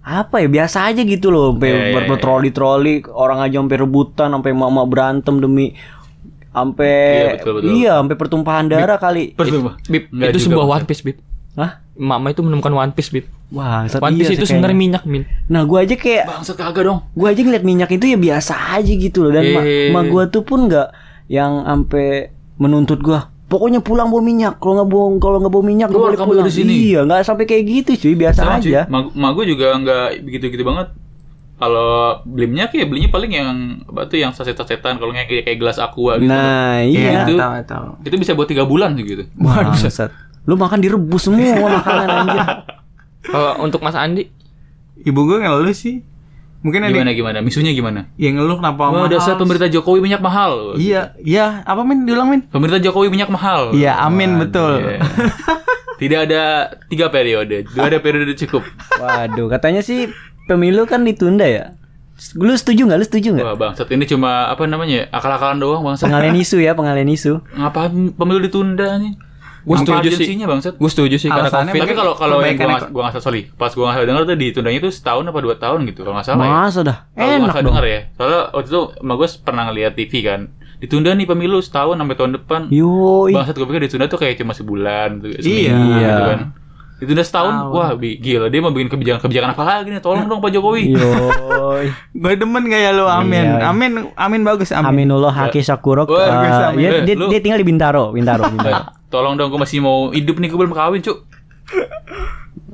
[0.00, 1.94] apa ya biasa aja gitu loh, sampai Iya, iya, iya.
[1.94, 5.76] berpatroli-troli orang aja sampai rebutan, sampai mama berantem demi
[6.50, 6.94] sampai
[7.38, 9.32] Iya, iya sampai pertumpahan darah kali.
[9.32, 9.78] Persumpah.
[9.86, 10.66] Bib, Nggak itu juga, sebuah.
[10.72, 11.16] One Piece, Bib.
[11.52, 11.70] Hah?
[11.94, 13.28] Mama itu menemukan One Piece, Bib.
[13.50, 15.22] Wah, saat One iya Piece sih itu sebenarnya minyak, Min.
[15.46, 17.04] Nah, gue aja kayak Bangsat kagak dong.
[17.12, 19.90] gue aja ngeliat minyak itu ya biasa aja gitu loh dan ma, Eh.
[19.90, 20.88] ma gue tuh pun nggak
[21.28, 23.18] yang sampai menuntut gue
[23.50, 26.46] pokoknya pulang bawa minyak kalau nggak bawa kalau nggak bawa minyak nggak boleh kamu pulang
[26.46, 26.72] dari sini.
[26.86, 28.70] iya nggak sampai kayak gitu cuy biasa Sama, cuy.
[28.70, 30.88] aja Ma, ma gue juga nggak begitu-gitu banget.
[31.60, 31.90] Kalau
[32.24, 33.50] beli minyak ya belinya paling yang
[33.84, 36.24] apa tuh yang saset-sasetan kalau nggak kayak, kayak gelas aqua gitu.
[36.24, 37.86] nah iya Itu- tahu tahu.
[38.00, 39.24] Itu bisa buat tiga bulan sih gitu.
[39.36, 40.08] Bangsat.
[40.46, 42.40] lu makan direbus semua makanan anjir
[43.20, 44.32] Kalau untuk Mas Andi,
[44.96, 46.00] Ibu gue ngeluh sih.
[46.60, 47.38] Mungkin ada Gimana gimana?
[47.40, 48.12] Misunya gimana?
[48.14, 49.08] yang ngeluh kenapa Wah, mahal.
[49.08, 50.76] dasar pemerintah Jokowi minyak mahal.
[50.76, 51.64] Iya, iya.
[51.64, 52.04] Apa min?
[52.04, 52.40] Diulang min?
[52.46, 53.72] Pemerintah Jokowi minyak mahal.
[53.72, 54.76] Iya, amin betul.
[54.78, 55.00] Iya.
[56.00, 56.42] Tidak ada
[56.86, 58.64] tiga periode, dua ada periode cukup.
[58.96, 60.08] waduh katanya sih
[60.46, 61.76] pemilu kan ditunda ya
[62.34, 66.08] lu setuju nggak lu setuju nggak Wah bangsat ini cuma apa namanya akal-akalan doang bangsat.
[66.08, 69.12] pengalian isu ya pengalian isu Ngapain pemilu ditunda nih?
[69.60, 70.26] Gua Apa setuju sih.
[70.72, 71.76] gue setuju sih karena COVID.
[71.76, 74.22] Tapi kalau kalau yang eko- nggak- gua nggak salah sorry, pas gua nggak salah dengar
[74.24, 76.50] tuh ditundanya itu setahun apa dua tahun gitu kalau nggak salah ya.
[76.50, 78.00] masa dah gua nggak enak salah dong dengar ya.
[78.12, 80.40] Soalnya waktu itu emak gue pernah ngeliat TV kan.
[80.80, 82.60] Ditunda nih pemilu setahun sampai tahun depan.
[82.70, 85.76] yoi Bangsat gue pikir ditunda tuh kayak cuma sebulan tuh, Iya.
[85.76, 86.08] Iya.
[86.08, 86.40] gitu kan.
[86.96, 87.72] Ditunda setahun, Tahun.
[87.72, 90.00] wah bi- gila dia mau bikin kebijakan-kebijakan apa lagi nih?
[90.00, 90.92] Tolong dong Pak Jokowi.
[92.12, 93.56] Gue demen gak ya amin.
[93.56, 93.72] Iya.
[93.72, 95.08] Amin, amin bagus amin.
[95.08, 96.76] Aminullah Haki Sakurok amin.
[96.76, 98.99] dia, dia, dia tinggal di Bintaro Bintaro, Bintaro.
[99.10, 101.18] Tolong dong gue masih mau hidup nih gue belum kawin cuk.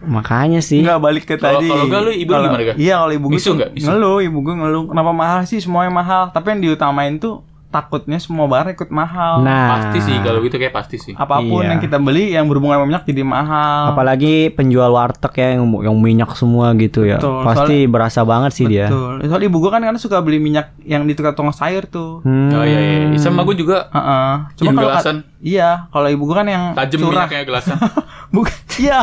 [0.06, 1.66] makanya sih Enggak balik ke Kalau- tadi.
[1.66, 2.76] kalau enggak lu ibu Kalau- gimana, Kak?
[2.78, 3.40] Iya, kalau ibu gue
[3.74, 4.84] ngeluh, ibu gue ngeluh.
[4.86, 6.22] Kenapa mahal sih semuanya mahal?
[6.30, 7.42] Tapi yang diutamain tuh
[7.76, 9.40] takutnya semua barang ikut mahal.
[9.40, 11.12] nah Pasti sih kalau gitu kayak pasti sih.
[11.12, 11.70] apa pun Iya.
[11.70, 13.92] yang kita beli yang berhubungan sama minyak jadi mahal.
[13.92, 18.64] apalagi penjual warteg ya yang yang minyak semua gitu ya Betul, pasti berasa banget sih
[18.64, 19.12] dia Betul.
[19.26, 22.22] Soalnya ibu gue kan kan suka beli minyak yang di tukang sayur tuh.
[22.22, 22.48] Hmm.
[22.50, 23.16] Oh iya iya.
[23.16, 24.32] Sama gue juga Heeh.
[24.54, 25.16] Cuma Yang kalau gelasan.
[25.38, 27.76] iya, kalau ibu gue kan yang tajam minyaknya gelasan.
[28.34, 28.54] Bukan.
[28.76, 28.98] Iya.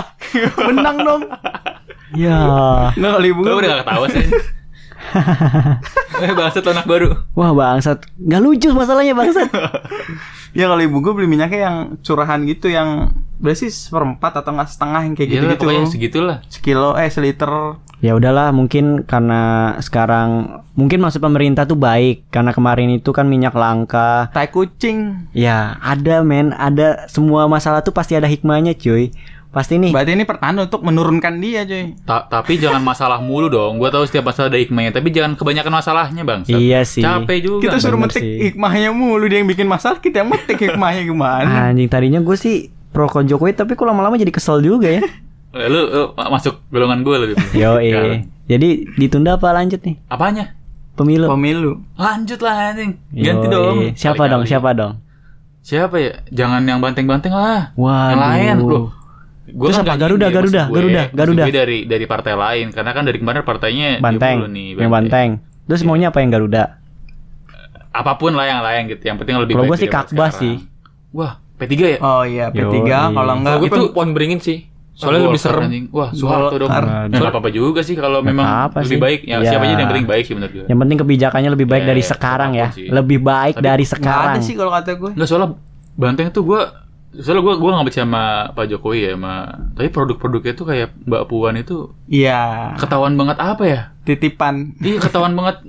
[0.64, 1.22] Menang dong.
[2.14, 2.40] ya
[2.94, 4.26] Nggak kalau ibu gue Gue udah gak ketawa sih.
[6.16, 7.10] Eh bahasa tuh anak baru.
[7.34, 9.50] wah bangsat nggak lucu masalahnya bangsat
[10.54, 15.02] Ya kalau ibu gue beli minyaknya yang curahan gitu yang berarti seperempat atau nggak setengah
[15.02, 15.90] yang kayak Iya gitu gitu.
[15.90, 16.38] segitulah.
[16.46, 17.50] Sekilo eh seliter.
[17.98, 19.42] ya udahlah mungkin karena
[19.80, 20.30] sekarang
[20.74, 25.26] mungkin maksud pemerintah tuh baik karena kemarin itu kan minyak langka Tai kucing.
[25.32, 29.10] ya ada men ada semua masalah tuh pasti ada hikmahnya cuy
[29.54, 31.94] pasti nih Berarti ini pertanda untuk menurunkan dia, cuy.
[32.02, 33.78] Ta- tapi jangan masalah mulu dong.
[33.78, 36.42] Gua tahu setiap masalah ada hikmahnya, tapi jangan kebanyakan masalahnya, Bang.
[36.50, 37.62] iya sih Capek juga.
[37.64, 38.38] Kita suruh bener metik sih.
[38.50, 41.70] hikmahnya mulu dia yang bikin masalah, kita yang metik hikmahnya gimana?
[41.70, 42.56] anjing tadinya gue sih
[42.90, 45.06] pro kon Jokowi tapi kok lama-lama jadi kesel juga ya
[45.54, 47.26] Eh, lu, lu masuk golongan gue lu.
[47.54, 48.26] Yo Sekarang.
[48.44, 50.58] Jadi ditunda apa lanjut nih Apanya?
[50.94, 51.30] pemilu?
[51.30, 51.72] Pemilu.
[51.94, 52.98] Lanjut lah anjing.
[53.10, 53.54] Ganti Yoi.
[53.54, 53.78] dong.
[53.94, 54.42] Siapa dong?
[54.42, 54.50] Kali-kali.
[54.50, 54.94] Siapa dong?
[55.62, 56.12] Siapa ya?
[56.28, 57.70] Jangan yang banteng-banteng lah.
[57.74, 58.10] Waduh.
[58.10, 58.80] Yang lain, bro.
[59.54, 59.96] Gua Terus kan apa?
[59.96, 60.74] Garuda, gini ya, Garuda, gue.
[60.74, 61.44] Garuda, Garuda.
[61.44, 64.38] gue dari dari partai lain karena kan dari kemarin partainya Banteng.
[64.40, 65.30] mulu nih, yang banteng.
[65.64, 66.64] Terus maunya apa yang Garuda?
[67.92, 69.04] Apa pun lah yang lain gitu.
[69.06, 70.56] Yang penting lebih Kalau baik gua sih Kakbah sih.
[71.14, 71.98] Wah, P3 ya?
[72.02, 73.14] Oh iya, P3 Yoi.
[73.14, 74.66] kalau enggak gue itu- pohon beringin sih.
[74.92, 75.62] Soalnya Golkar, lebih serem.
[75.64, 75.86] anjing.
[75.90, 76.70] Wah, Soeharto dong.
[76.70, 78.98] Ya, nggak apa-apa juga sih kalau memang apa lebih sih.
[79.00, 79.20] baik.
[79.24, 79.50] Ya, Ya.
[79.50, 80.66] siapa aja yang penting baik sih menurut gue.
[80.66, 82.68] Yang penting kebijakannya lebih baik Ya, dari ya, sekarang ya.
[82.72, 82.88] sih.
[82.88, 84.34] Lebih baik Tapi dari sekarang.
[84.34, 85.12] ada sih kalau kata gue.
[85.12, 85.50] Enggak soalnya
[85.94, 86.62] Banteng tuh gua
[87.16, 89.34] soalnya gua gua nggak baca sama Pak Jokowi ya sama
[89.74, 93.82] tapi produk-produknya tuh kayak Mbak Puan itu Iya, ketahuan banget apa ya?
[94.04, 94.76] titipan.
[94.80, 95.64] Iya ketahuan banget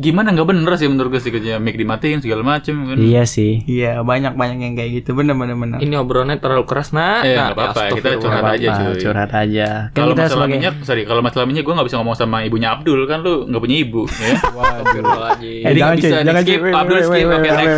[0.00, 2.96] gimana nggak bener sih menurut gue sih kerja mic dimatiin segala macem kan.
[2.96, 3.60] Iya sih.
[3.62, 5.12] Iya, banyak-banyak yang kayak gitu.
[5.12, 5.76] Bener-bener bener.
[5.76, 7.20] Ini obrolannya terlalu keras, nak.
[7.20, 8.22] Eh, Nah, nggak apa-apa, kita astagfirullah.
[8.24, 8.94] curhat aja, cuy.
[8.96, 9.68] Curhat aja.
[9.86, 12.36] Kan Kalau kita masalah sebagai minyak, sorry, kalau masalah minyak gue nggak bisa ngomong sama
[12.42, 14.34] ibunya Abdul kan lu nggak punya ibu, ya.
[14.80, 15.60] Astagfirullahaladzim.
[15.60, 16.50] Eh, jangan, cuy, jangan, cuy.
[16.50, 17.76] Wait, Wait, Abdul skip, oke, next.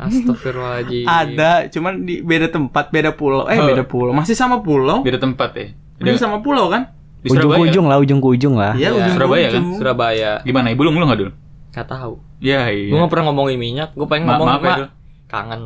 [0.00, 1.04] Astagfirullahaladzim.
[1.06, 3.44] Ada, cuman di beda tempat, beda pulau.
[3.46, 4.12] Eh, beda pulau.
[4.12, 5.02] Masih sama pulau?
[5.02, 5.66] Beda tempat ya.
[5.98, 6.90] Masih sama pulau kan?
[7.20, 7.56] Di Surabaya.
[7.56, 8.72] Ujung-ujung lah, ujung ke ujung lah.
[8.74, 8.98] Iya, Iya.
[9.00, 9.52] ujung Surabaya kan?
[9.54, 9.68] ujung.
[9.80, 10.30] Surabaya.
[10.44, 10.66] Gimana?
[10.68, 11.32] Ibu lu lu nggak dulu?
[11.74, 12.22] Gak tahu.
[12.38, 12.94] Ya, iya.
[12.94, 13.90] Gue gak pernah ngomongin minyak.
[13.98, 14.86] Gue pengen Ma- ngomong maaf ya,
[15.26, 15.62] kangen.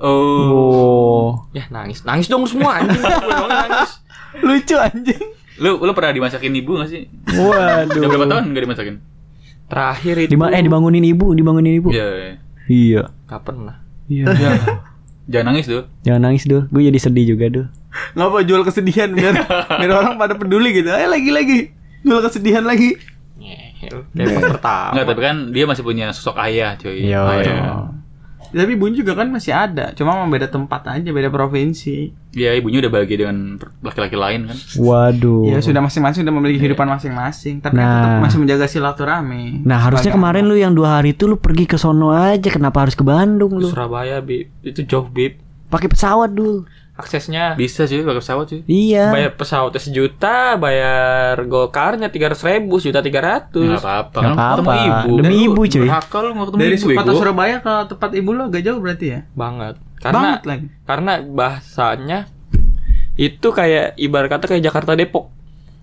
[0.00, 0.48] Oh.
[0.48, 1.28] Oh.
[1.52, 2.98] Ya nangis, nangis dong semua anjing.
[3.52, 4.00] Nangis.
[4.40, 5.22] Lucu anjing.
[5.60, 7.06] Lu lu pernah dimasakin ibu gak sih?
[7.28, 7.98] Waduh.
[8.00, 8.96] Udah berapa tahun gak dimasakin?
[9.68, 10.30] Terakhir itu.
[10.32, 11.92] Dima eh dibangunin ibu, dibangunin ibu.
[11.92, 12.08] Iya.
[12.08, 12.32] iya.
[12.68, 13.02] Iya.
[13.28, 13.76] Gak pernah.
[14.08, 14.24] Iya.
[15.28, 15.84] Jangan nangis tuh.
[16.00, 16.64] Jangan nangis dulu.
[16.72, 17.66] Gue jadi sedih juga dulu.
[18.16, 19.36] Ngapa jual kesedihan biar
[19.84, 20.88] biar orang pada peduli gitu.
[20.88, 21.58] Ayo lagi lagi.
[22.00, 22.96] Jual kesedihan lagi.
[23.78, 23.90] Nyeh.
[24.10, 24.90] Kayak pas pertama.
[24.92, 27.06] Enggak, tapi kan dia masih punya sosok ayah, cuy.
[27.06, 27.42] Iya, Ayah.
[27.44, 27.72] iya.
[28.48, 32.16] Tapi ibunya juga kan masih ada, cuma beda tempat aja, beda provinsi.
[32.32, 34.56] Iya, ibunya udah bahagia dengan laki-laki lain kan.
[34.80, 35.52] Waduh.
[35.52, 37.84] Ya sudah masing-masing udah memiliki kehidupan masing-masing, tapi Nah.
[37.84, 39.68] tetap masih menjaga silaturahmi.
[39.68, 42.96] Nah harusnya kemarin lu yang dua hari itu lu pergi ke sono aja kenapa harus
[42.96, 43.68] ke Bandung lu?
[43.68, 44.48] Surabaya, Bib.
[44.64, 45.44] Itu jauh, Bib.
[45.68, 46.64] Pakai pesawat dulu.
[46.98, 48.60] Aksesnya Bisa cuy, pakai pesawat cuy.
[48.66, 49.06] Iya.
[49.08, 53.78] bayar pesawatnya sejuta, bayar gokarnya tiga ratus ribu, sejuta tiga ratus.
[53.78, 54.72] Nggak Kan ketemu apa-apa.
[54.76, 55.12] ibu.
[55.14, 55.82] Demi Dan lu ibu, cuy.
[55.84, 56.88] Berhaka lu nggak ketemu dari ibu.
[56.92, 57.10] kota.
[57.14, 59.20] Surabaya ke tempat ibu lo agak jauh berarti ya?
[59.32, 59.74] Banget.
[59.96, 60.66] Karena Banget lagi.
[60.84, 62.18] karena bahasanya
[63.16, 65.30] itu kayak ibarat kata kayak Jakarta Depok.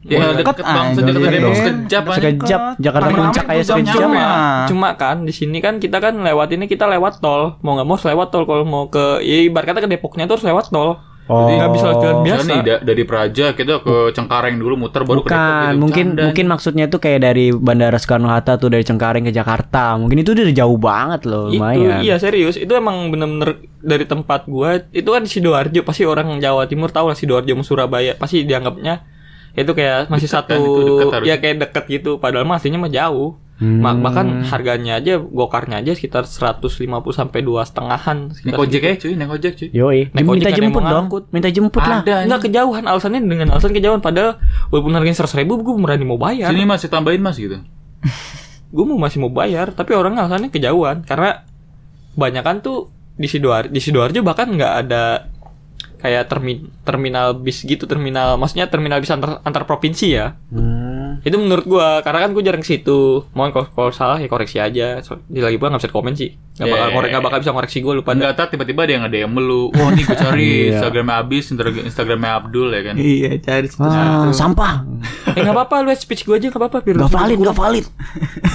[0.05, 1.05] Ya, Wah, deket deket banget anjing.
[1.07, 1.57] Jakarta Depok Deket.
[1.57, 2.03] sekejap.
[2.07, 3.99] Sekejap Jakarta Puncak kayak sekejap.
[3.99, 4.25] Cuma,
[4.67, 7.57] cuma kan di sini kan kita kan lewat ini kita lewat tol.
[7.59, 10.37] Mau nggak mau harus lewat tol kalau mau ke ya ibarat kata ke Depoknya tuh
[10.37, 11.01] harus lewat tol.
[11.25, 11.49] Oh.
[11.49, 12.45] Nggak bisa jalan biasa.
[12.45, 15.81] Nih da- dari Praja kita ke Cengkareng dulu muter baru ke Depok Bukan, gitu.
[15.81, 16.21] mungkin Bercanda.
[16.21, 19.97] mungkin maksudnya tuh kayak dari Bandara Soekarno Hatta tuh dari Cengkareng ke Jakarta.
[19.97, 22.05] Mungkin itu udah jauh banget loh, Itu lumayan.
[22.05, 26.69] iya serius, itu emang bener-bener dari tempat gua itu kan di Sidoarjo, pasti orang Jawa
[26.69, 29.14] Timur tahu lah Sidoarjo sama Surabaya, pasti dianggapnya
[29.63, 30.59] itu kayak masih Dekat satu
[30.99, 31.31] kan, harusnya.
[31.31, 33.39] ya kayak deket gitu, padahal mah aslinya mah jauh.
[33.55, 33.79] Hmm.
[33.79, 36.75] Bahkan harganya aja gokarnya aja sekitar 150
[37.15, 38.35] sampai dua setengahan.
[38.43, 39.67] Naik ojek aja cuy, naik ojek cuy.
[39.71, 40.91] Yoi, Naik minta ojek jemput dong.
[40.91, 41.23] ngangkut.
[41.31, 42.03] Minta jemput lah.
[42.03, 44.43] Ada Enggak kejauhan alasannya dengan alasan kejauhan padahal
[44.75, 46.51] walaupun harganya 100 ribu gue berani mau bayar.
[46.51, 47.55] Sini masih tambahin mas gitu.
[48.75, 51.47] gue mau masih mau bayar tapi orang alasannya kejauhan karena
[52.19, 55.31] banyakan tuh di sidoarjo di sidoarjo bahkan nggak ada
[56.05, 61.17] kayak termi- terminal bis gitu terminal maksudnya terminal bis antar antar provinsi ya Hmm.
[61.21, 64.57] itu menurut gua karena kan gue jarang ke situ mohon kalau, kalau salah ya koreksi
[64.57, 67.09] aja so, di lagi pula nggak bisa komen sih nggak bakal Yeah.
[67.09, 68.15] nggak bakal bisa ngoreksi gue lupa dah.
[68.15, 69.67] Enggak tak tiba-tiba ada yang nge-DM lu.
[69.69, 70.71] Wah, nih gue cari Iya.
[70.71, 72.95] Instagramnya Abis, Instagram- Instagramnya Abdul ya kan.
[72.95, 74.73] Iya, cari Ah, sampah.
[75.27, 77.85] eh nggak apa-apa lu speech gue aja nggak apa-apa biar Gak valid, gak valid.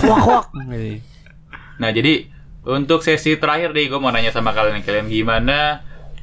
[0.03, 0.45] Wak wak.
[1.81, 2.29] Nah, jadi
[2.63, 5.81] untuk sesi terakhir nih, gue mau nanya sama kalian kalian gimana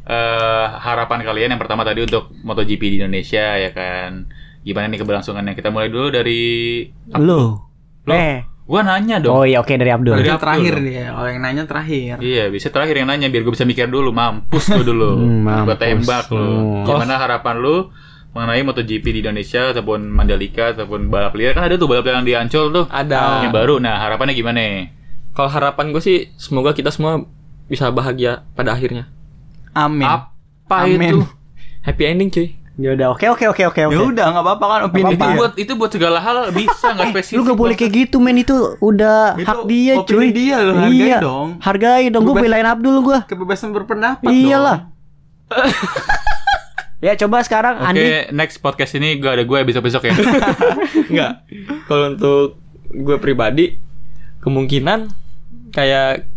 [0.08, 4.32] eh, harapan kalian yang pertama tadi untuk MotoGP di Indonesia ya kan?
[4.64, 5.54] Gimana nih keberlangsungannya?
[5.54, 6.42] Kita mulai dulu dari
[7.14, 7.60] Lu.
[8.08, 8.14] Lu.
[8.16, 8.44] Eh.
[8.68, 9.32] Gua nanya dong.
[9.32, 10.20] Oh iya oke dari Abdul.
[10.20, 10.86] Dari Yang Abdul terakhir dong.
[10.92, 12.16] dia, kalau yang nanya terakhir.
[12.20, 15.10] Iya, bisa terakhir yang nanya biar gue bisa mikir dulu, mampus lu dulu.
[15.24, 15.80] Hmm, Gua mampus.
[15.80, 16.44] tembak lu.
[16.44, 16.84] Hmm.
[16.84, 17.88] Gimana harapan lu
[18.36, 22.28] mengenai MotoGP di Indonesia ataupun Mandalika ataupun balap liar kan ada tuh balap liar yang
[22.28, 22.86] di Ancol tuh.
[22.92, 23.48] Ada.
[23.48, 23.76] Yang baru.
[23.80, 24.92] Nah, harapannya gimana?
[25.32, 27.22] kalau harapan gue sih semoga kita semua
[27.70, 29.06] bisa bahagia pada akhirnya
[29.78, 30.08] Amin.
[30.08, 31.14] Apa Amin.
[31.14, 31.20] itu?
[31.82, 34.14] happy ending cuy Ya udah oke oke oke oke Ya oke.
[34.14, 35.34] udah nggak apa-apa kan opini Itu dia.
[35.34, 37.38] buat itu buat segala hal bisa nggak spesifik.
[37.38, 40.28] Lu gak boleh kayak gitu men itu udah Itu hak dia opini cuy.
[40.30, 41.18] dia loh, hargai iya.
[41.18, 41.48] dong.
[41.58, 43.26] Hargai dong gue belain Abdul gua.
[43.26, 44.94] Kebebasan berpendapat Iyalah.
[46.98, 48.06] ya coba sekarang Oke, Andi.
[48.30, 50.14] next podcast ini gak ada gue besok-besok ya.
[51.10, 51.32] Enggak.
[51.90, 53.66] Kalau untuk gue pribadi
[54.38, 55.10] kemungkinan
[55.74, 56.30] kayak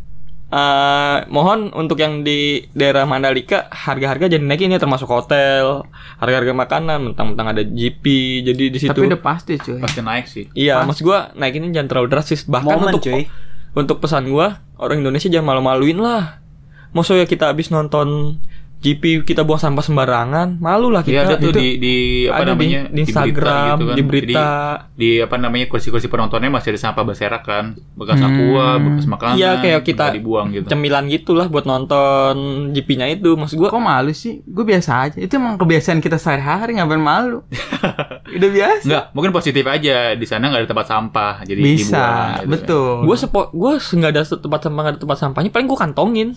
[0.51, 5.87] eh mohon untuk yang di daerah Mandalika harga-harga jadi naikin ya termasuk hotel,
[6.19, 8.05] harga-harga makanan, mentang-mentang ada GP.
[8.51, 9.79] Jadi di situ Tapi udah pasti cuy.
[9.79, 10.51] Pasti naik sih.
[10.59, 12.43] Iya, maksud gua naikinnya jangan terlalu drastis.
[12.51, 13.31] Bahkan Momen, untuk cuy.
[13.79, 16.43] untuk pesan gua, orang Indonesia jangan malu-maluin lah.
[16.91, 18.43] Maksudnya kita habis nonton
[18.81, 21.21] GP kita buang sampah sembarangan, malu lah Iya kita.
[21.23, 23.95] ada tuh Itu di di apa ada di- namanya di Instagram, gitu kan.
[23.95, 24.49] di berita.
[24.89, 27.65] Jadi, di apa namanya kursi-kursi penontonnya masih ada sampah berserakan kan,
[27.95, 29.37] bekas aqua, bekas makanan.
[29.37, 30.65] Iya, kayak kita dibuang gitu.
[30.67, 32.35] cemilan gitulah buat nonton
[32.71, 33.37] GP-nya itu.
[33.37, 34.41] Maksud gua Kok malu sih?
[34.43, 35.17] Gue biasa aja.
[35.19, 37.45] Itu emang kebiasaan kita sehari-hari ngapain malu.
[38.37, 38.85] udah biasa.
[38.85, 42.29] Enggak, mungkin positif aja di sana nggak ada tempat sampah, jadi Bisa, dibuang.
[42.39, 42.49] gitu.
[42.49, 42.93] betul.
[43.03, 46.29] gue sepo gue nggak ada tempat sampah nggak ada tempat sampahnya paling gue kantongin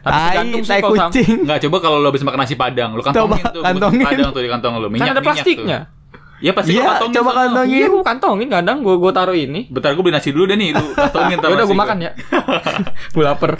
[0.00, 0.18] tapi
[0.58, 1.44] Tai, tai kucing.
[1.44, 3.68] Nggak coba kalau lo habis makan nasi padang, lo kantongin Coba, tuh, kantongin.
[3.92, 4.02] kantongin.
[4.02, 5.78] padang tuh di kantong lo, minyak kan ada plastiknya
[6.36, 7.14] Ya pasti Iya, lo kantongin.
[7.14, 7.70] coba kantongin.
[7.70, 10.70] iya gue kantongin kadang gue gue taruh ini Bentar gue beli nasi dulu deh nih,
[10.72, 11.82] lu kantongin ntar Ya udah nasi gue gua.
[11.82, 12.10] makan ya
[13.14, 13.52] gue lapar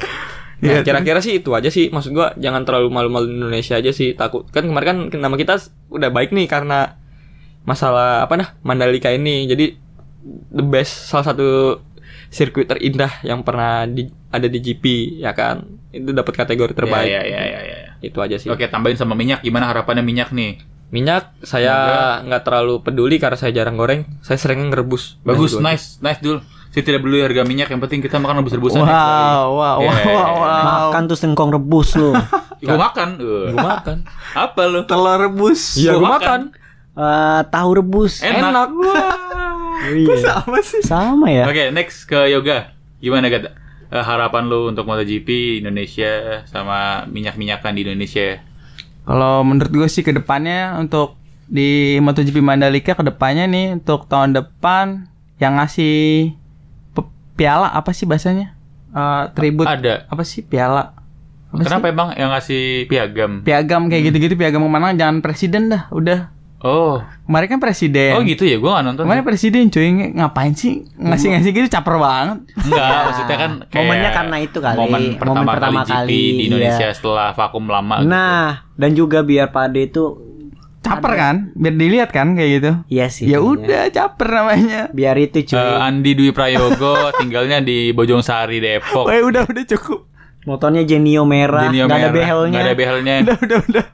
[0.57, 4.13] Iya, Nah, kira-kira sih itu aja sih maksud gua jangan terlalu malu-malu Indonesia aja sih
[4.13, 6.97] takut kan kemarin kan nama kita udah baik nih karena
[7.63, 9.77] masalah apa nah Mandalika ini jadi
[10.51, 11.77] the best salah satu
[12.29, 14.85] sirkuit terindah yang pernah di, ada di GP
[15.21, 17.77] ya kan itu dapat kategori terbaik Iya, iya, iya, iya.
[18.05, 19.41] Itu aja sih Oke, tambahin sama minyak.
[19.41, 20.61] Gimana harapannya minyak nih?
[20.87, 21.75] minyak saya
[22.23, 26.39] nggak terlalu peduli karena saya jarang goreng saya sering ngerebus Bagus, Nah, nice, nice dul.
[26.71, 28.79] Saya tidak peduli harga minyak, yang penting kita makan rebus-rebusan.
[28.79, 29.95] Wow, wow, wow, Iya.
[30.07, 30.63] wow, wow.
[30.91, 32.15] Makan tuh sengkong rebus lu.
[32.67, 33.09] Gue makan.
[33.17, 33.51] Uh.
[33.51, 33.97] gue makan
[34.35, 34.83] Apa lu?
[34.83, 35.75] Telur rebus.
[35.77, 36.41] iya Gua gue makan.
[36.55, 36.63] makan
[36.95, 38.23] Eh, tahu rebus.
[38.23, 38.71] Enak.
[39.91, 40.15] Iya.
[40.23, 40.83] Sama sih.
[40.83, 41.45] Sama ya.
[41.45, 42.71] Oke, next ke yoga.
[42.99, 43.51] Gimana kata?
[43.95, 48.43] Eh, harapan lu untuk MotoGP Indonesia sama minyak-minyakan di Indonesia?
[49.07, 51.15] Kalau menurut gue sih ke depannya untuk
[51.47, 55.07] di MotoGP Mandalika ke depannya nih untuk tahun depan
[55.39, 56.35] yang ngasih
[57.39, 58.59] piala apa sih bahasanya?
[58.91, 60.11] Eh, tribut Ada.
[60.11, 60.99] apa sih piala?
[61.55, 61.95] Apa Kenapa sih?
[61.95, 63.33] emang yang ngasih piagam?
[63.47, 66.34] Piagam kayak gitu-gitu piagam kemenangan jangan presiden dah, udah.
[66.65, 66.97] Oh.
[67.29, 68.17] Kemarin kan presiden.
[68.17, 69.05] Oh gitu ya, gua nggak nonton.
[69.05, 72.39] Kemarin presiden cuy ng- ngapain sih ngasih-ngasih gitu caper banget.
[72.57, 76.09] Enggak, maksudnya kan kayak Momennya karena itu kali, Momen pertama, momen pertama kali GP kali,
[76.17, 76.97] di Indonesia iya.
[76.97, 78.09] setelah vakum lama gitu.
[78.09, 78.45] Nah,
[78.81, 80.05] dan juga biar Pade itu
[80.85, 81.37] Caper kan?
[81.57, 82.73] Biar dilihat kan kayak gitu.
[82.93, 83.25] iya sih.
[83.25, 83.57] Ya kayaknya.
[83.57, 84.81] udah caper namanya.
[84.93, 85.57] Biar itu cuy.
[85.57, 89.09] Eh, Andi Dwi Prayogo tinggalnya di Bojong Sari Depok.
[89.09, 90.05] Wah, udah udah cukup.
[90.45, 92.53] Motornya Genio merah, Genio nggak ada merah, behelnya.
[92.53, 93.15] nggak ada behelnya.
[93.25, 93.85] Udah udah udah.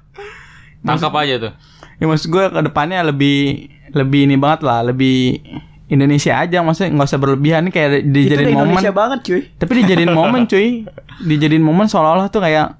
[0.82, 1.52] Tangkap aja tuh.
[2.00, 5.38] Ya maksud gue ke depannya lebih lebih ini banget lah, lebih
[5.90, 8.78] Indonesia aja maksudnya nggak usah berlebihan Ini kayak dijadiin momen.
[8.78, 9.40] Indonesia banget cuy.
[9.58, 10.86] Tapi dijadiin momen cuy.
[11.20, 12.78] Dijadiin momen seolah-olah tuh kayak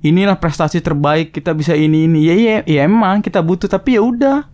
[0.00, 2.24] inilah prestasi terbaik kita bisa ini ini.
[2.24, 4.48] Ya iya ya emang kita butuh tapi ya udah.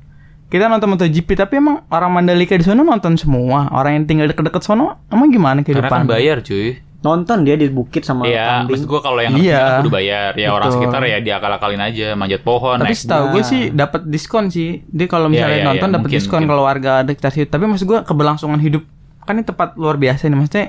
[0.52, 3.72] Kita nonton MotoGP tapi emang orang Mandalika di sana nonton semua.
[3.72, 6.12] Orang yang tinggal deket-deket sono emang gimana Karena kan kehidupan?
[6.12, 6.76] bayar cuy.
[7.02, 8.72] Nonton dia di bukit sama Iya, kambing.
[8.72, 9.42] maksud gua kalau yang Iya.
[9.42, 9.80] iya.
[9.80, 10.78] udah bayar, ya orang Betul.
[10.80, 14.86] sekitar ya diakal-akalin aja, manjat pohon, Tapi setahu gue sih dapat diskon sih.
[14.86, 16.48] Dia kalau misalnya Iya, iya, nonton iya, dapat diskon mungkin.
[16.48, 17.48] kalau warga dekat situ.
[17.48, 18.82] Tapi maksud gue keberlangsungan hidup
[19.20, 20.66] kan ini tempat luar biasa nih maksudnya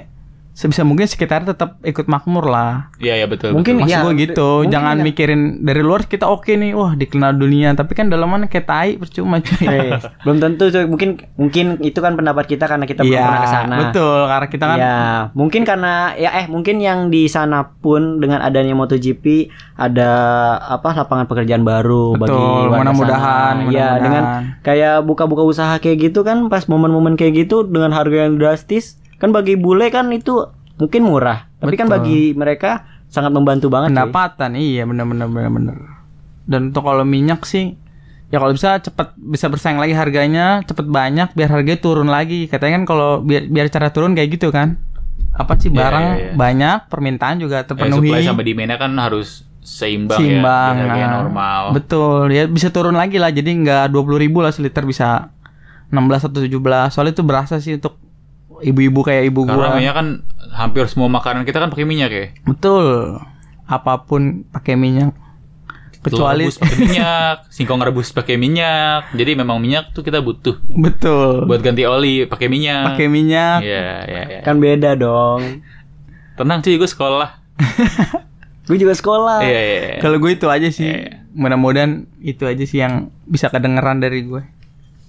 [0.54, 2.94] sebisa mungkin sekitar tetap ikut makmur lah.
[2.96, 3.52] Iya, ya betul.
[3.52, 3.84] Mungkin betul.
[3.84, 5.04] Maksud Iya, gue gitu, mungkin jangan ya.
[5.04, 9.38] mikirin dari luar kita oke nih, wah dikenal dunia, tapi kan dalamannya kayak tai percuma
[9.40, 9.66] cuy.
[9.66, 10.86] Eh, belum tentu cuy.
[10.86, 13.76] Mungkin mungkin itu kan pendapat kita karena kita belum Iya, pernah ke sana.
[13.82, 14.98] betul, karena kita kan Ya,
[15.34, 20.12] mungkin karena ya eh mungkin yang di sana pun dengan adanya MotoGP ada
[20.60, 23.20] apa lapangan pekerjaan baru bagi Betul, warga mudah-mudahan,
[23.58, 23.62] sana.
[23.64, 24.00] Ya, mudah-mudahan.
[24.00, 24.24] dengan
[24.62, 29.32] kayak buka-buka usaha kayak gitu kan pas momen-momen kayak gitu dengan harga yang drastis kan
[29.32, 30.44] bagi bule kan itu
[30.76, 31.96] mungkin murah, tapi kan Betul.
[32.04, 33.96] bagi mereka sangat membantu banget.
[33.96, 34.04] cuy.
[34.04, 35.78] pendapatan, iya bener-bener bener-bener.
[36.44, 37.80] Dan untuk kalau minyak sih
[38.28, 42.52] ya kalau bisa cepet bisa bersaing lagi harganya, cepet banyak biar harganya turun lagi.
[42.52, 44.76] Katanya kan kalau biar biar cara turun kayak gitu kan.
[45.34, 46.34] Apa sih Iya, barang iya, iya.
[46.36, 48.12] banyak, permintaan juga Ya, terpenuhi.
[48.12, 51.16] supply sama demand kan harus seimbang, Seimbang, ya, harganya nah.
[51.24, 51.62] normal.
[51.74, 53.32] Betul, ya bisa turun lagi lah.
[53.32, 55.32] Jadi nggak 20.000 ribu lah seliter bisa
[55.90, 56.92] 16 atau 17.
[56.92, 57.96] Soalnya itu berasa sih untuk
[58.62, 59.78] ibu-ibu kayak ibu Karena gua.
[59.80, 60.08] minyak kan
[60.54, 62.26] hampir semua makanan kita kan pakai minyak ya.
[62.46, 63.18] Betul.
[63.66, 65.16] Apa pun pakai minyak.
[66.04, 69.16] Telur Kecuali rebus pakai minyak, singkong rebus pakai minyak.
[69.16, 71.48] Jadi memang minyak tuh kita butuh betul.
[71.48, 72.92] buat ganti oli pakai minyak.
[72.92, 73.64] Pakai minyak.
[73.64, 74.40] Iya, iya, iya.
[74.44, 75.64] Kan beda dong.
[76.36, 77.40] Tenang cuy, gue sekolah.
[78.64, 79.44] Gue juga sekolah.
[79.44, 79.80] Iya, iya.
[79.84, 79.98] iya.
[80.00, 80.88] Kalau gue itu aja sih.
[80.88, 81.28] Iya.
[81.36, 84.40] Mudah-mudahan itu aja sih yang bisa kedengeran dari gue.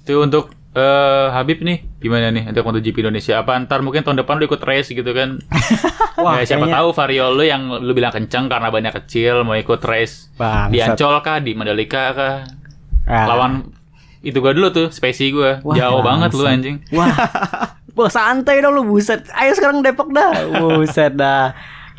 [0.03, 3.39] Itu untuk eh Habib nih, gimana nih untuk MotoGP Indonesia?
[3.39, 5.39] Apa ntar mungkin tahun depan lu ikut race gitu kan?
[6.19, 9.55] Wah, ya, siapa kayaknya- tahu vario lu yang lu bilang kencang karena banyak kecil mau
[9.55, 10.43] ikut race di
[10.77, 10.95] Bangsat.
[10.95, 12.37] Ancol kah, di Mandalika kah?
[13.05, 13.27] Ah.
[13.29, 13.71] Lawan
[14.21, 15.63] itu gua dulu tuh, spesi gua.
[15.63, 16.77] Wah, Jauh banget lu anjing.
[16.91, 17.07] Wah,
[17.95, 19.23] Wah santai dong lu buset.
[19.31, 20.35] Ayo sekarang Depok dah.
[20.55, 21.55] Buset dah.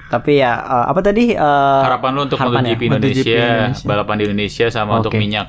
[0.06, 1.32] Tapi ya eh, apa tadi?
[1.32, 2.88] eh, Harapan lu untuk harapan MotoGP ya?
[2.92, 3.86] Indonesia, MotoGP Indonesia.
[3.86, 5.18] balapan di Indonesia sama untuk Oke.
[5.18, 5.48] minyak.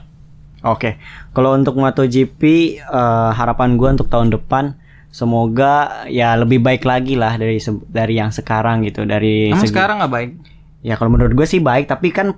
[0.67, 0.99] Oke.
[1.31, 2.43] Kalau untuk MotoGP
[2.77, 4.75] eh, harapan gua untuk tahun depan
[5.09, 5.75] semoga
[6.07, 7.57] ya lebih baik lagi lah dari
[7.89, 10.31] dari yang sekarang gitu dari Emang segi- sekarang nggak baik?
[10.83, 12.31] ya kalau menurut gue sih baik tapi kan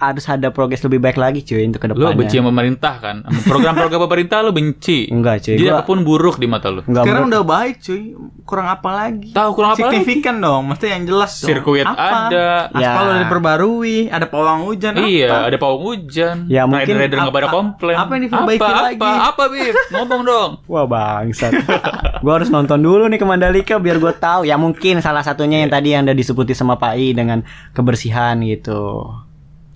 [0.00, 2.16] harus ada progres lebih baik lagi cuy untuk Lu ke depannya.
[2.16, 3.16] benci sama pemerintah kan?
[3.44, 4.98] Program-program pemerintah lu benci.
[5.06, 5.54] Enggak cuy.
[5.54, 6.80] Jadi Gua apa pun buruk di mata lu.
[6.82, 8.02] enggak sekarang menurut- udah baik cuy.
[8.42, 9.30] Kurang apa lagi?
[9.30, 9.92] Tahu kurang apa lagi?
[9.94, 11.46] Signifikan dong, maksudnya yang jelas dong.
[11.46, 12.08] Sirkuit Apa?
[12.26, 12.48] ada.
[12.72, 12.80] Ya.
[12.82, 14.92] Aspal udah diperbarui, ada pawang hujan.
[14.96, 15.46] Iya, apa?
[15.46, 16.36] ada pawang hujan.
[16.48, 17.94] Ya, mungkin rider-rider nggak pada komplain.
[17.94, 18.98] apa yang diperbaiki apa, lagi?
[18.98, 19.74] Apa, apa, Bib?
[19.92, 20.50] Ngomong dong.
[20.66, 21.52] Wah bangsat.
[22.24, 24.42] gua harus nonton dulu nih ke Mandalika biar gua tahu.
[24.42, 29.06] Ya mungkin salah satunya yang tadi yang udah disebutin sama Pak I dengan kebersihan gitu.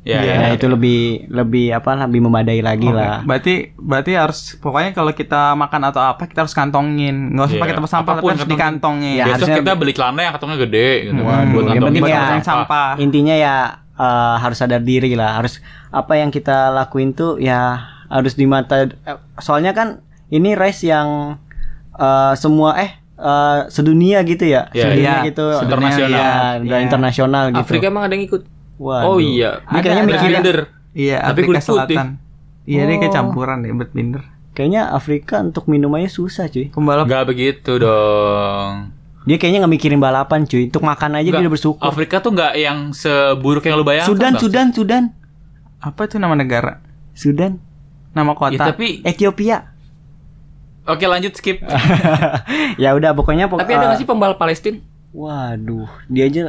[0.05, 0.21] Ya, Iya.
[0.23, 3.25] Ya, ya, itu lebih lebih apa lebih memadai lagi Oke, lah.
[3.25, 7.33] Berarti berarti harus pokoknya kalau kita makan atau apa kita harus kantongin.
[7.33, 7.63] Nggak usah Iya.
[7.63, 8.61] pakai tempat sampah tapi Apa pun harus kantongin.
[8.61, 9.15] dikantongin.
[9.15, 11.13] Ya, Besok harusnya- kita beli celana yang kantongnya gede gitu.
[11.17, 12.91] Buat yang kantongin penting buat ya- kantong sampah.
[12.99, 13.55] Intinya ya
[13.95, 15.31] eh, harus sadar diri lah.
[15.35, 15.55] Harus
[15.89, 17.61] apa yang kita lakuin tuh ya
[18.07, 18.91] harus di mata eh,
[19.39, 21.41] soalnya kan ini race yang
[21.95, 24.69] eh, semua eh eh, sedunia gitu ya.
[24.69, 25.25] Iya, sedunia iya.
[25.25, 25.47] gitu.
[25.57, 26.13] Internasional.
[26.13, 26.29] Ya,
[26.61, 26.85] udah Iya.
[26.85, 27.65] internasional gitu.
[27.65, 28.53] Afrika emang ada yang ikut.
[28.77, 29.07] Waduh.
[29.07, 29.63] Oh iya.
[29.65, 30.59] Ini kayaknya Ada, Binder.
[30.93, 31.69] Iya, Tapi Afrika kulit putih.
[31.69, 32.07] Selatan.
[32.65, 33.17] Iya, dia kayak Oh.
[33.17, 34.23] campuran deh, bet binder.
[34.51, 36.71] Kayaknya Afrika untuk minumannya susah cuy.
[36.71, 38.95] Pembalap Enggak begitu dong.
[39.25, 40.65] Dia kayaknya nggak mikirin balapan cuy.
[40.65, 41.83] Untuk makan aja dia Nggak, udah bersyukur.
[41.83, 44.09] Afrika tuh nggak yang seburuk yang lu bayangkan.
[44.09, 44.41] Sudan, Bang.
[44.41, 45.03] Sudan, Sudan,
[45.79, 46.79] apa itu nama negara?
[47.13, 47.59] Sudan,
[48.11, 48.65] Nama Ya, kota.
[48.69, 49.75] tapi Ethiopia.
[50.85, 51.59] oke lanjut skip.
[52.77, 54.79] ya udah pokoknya pok- Tapi ada eh, nggak sih pembalap Palestina?
[55.11, 56.43] Waduh, dia aja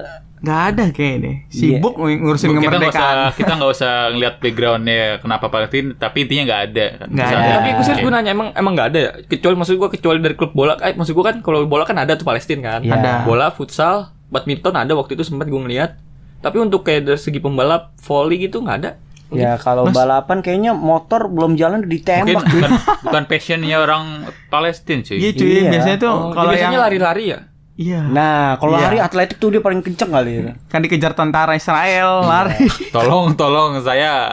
[0.45, 1.35] Nggak ada kayaknya deh.
[1.49, 3.33] Sibuk ngurusin kita nggak usah kemerdekaan.
[3.33, 7.49] kita nggak usah ngeliat backgroundnya kenapa Palestina tapi intinya nggak ada kan Nggak ada.
[7.49, 8.01] Tapi gue oke.
[8.05, 9.11] gue nanya emang emang nggak ada ya?
[9.25, 10.77] Kecuali maksud gue kecuali dari klub bola.
[10.79, 12.81] Eh, maksud gue kan kalau bola kan ada tuh Palestina kan.
[12.81, 12.93] Iya.
[12.93, 13.11] Ada.
[13.25, 13.95] Bola, futsal,
[14.27, 15.97] badminton ada waktu itu sempat gue ngeliat.
[16.39, 18.91] Tapi untuk kayak dari segi pembalap volley gitu nggak ada.
[19.33, 22.45] Ya kalau balapan kayaknya motor belum jalan udah mungkin ditembak.
[22.45, 22.71] bukan,
[23.01, 24.03] bukan passionnya orang
[24.47, 25.69] Palestina cuy Iya cuy, Iya.
[25.73, 27.39] biasanya tuh Oh, kalau biasanya yang lari-lari ya.
[27.75, 28.07] Iya.
[28.07, 28.87] Nah, kalau Iya.
[28.87, 30.53] lari atletik tuh dia paling kenceng kali ya.
[30.65, 32.55] Kan dikejar tentara Israel, lari.
[32.89, 34.31] tolong tolong saya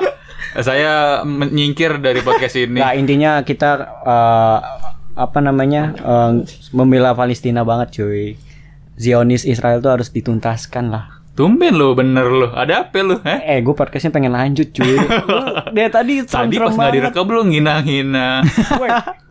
[0.54, 3.70] saya menyingkir dari podcast ini Nah, intinya kita
[4.02, 4.58] eh,
[5.12, 5.92] apa namanya?
[5.92, 6.32] eh,
[6.70, 8.38] membela Palestina banget, cuy.
[8.94, 11.21] Zionis Israel tuh harus dituntaskan lah.
[11.32, 13.40] Tumben lo bener lo ada apa lo eh?
[13.48, 15.00] Eh, gue podcastnya pengen lanjut, cuy.
[15.74, 18.44] Dari tadi tadi pas nggak direkam lo ngina-ngina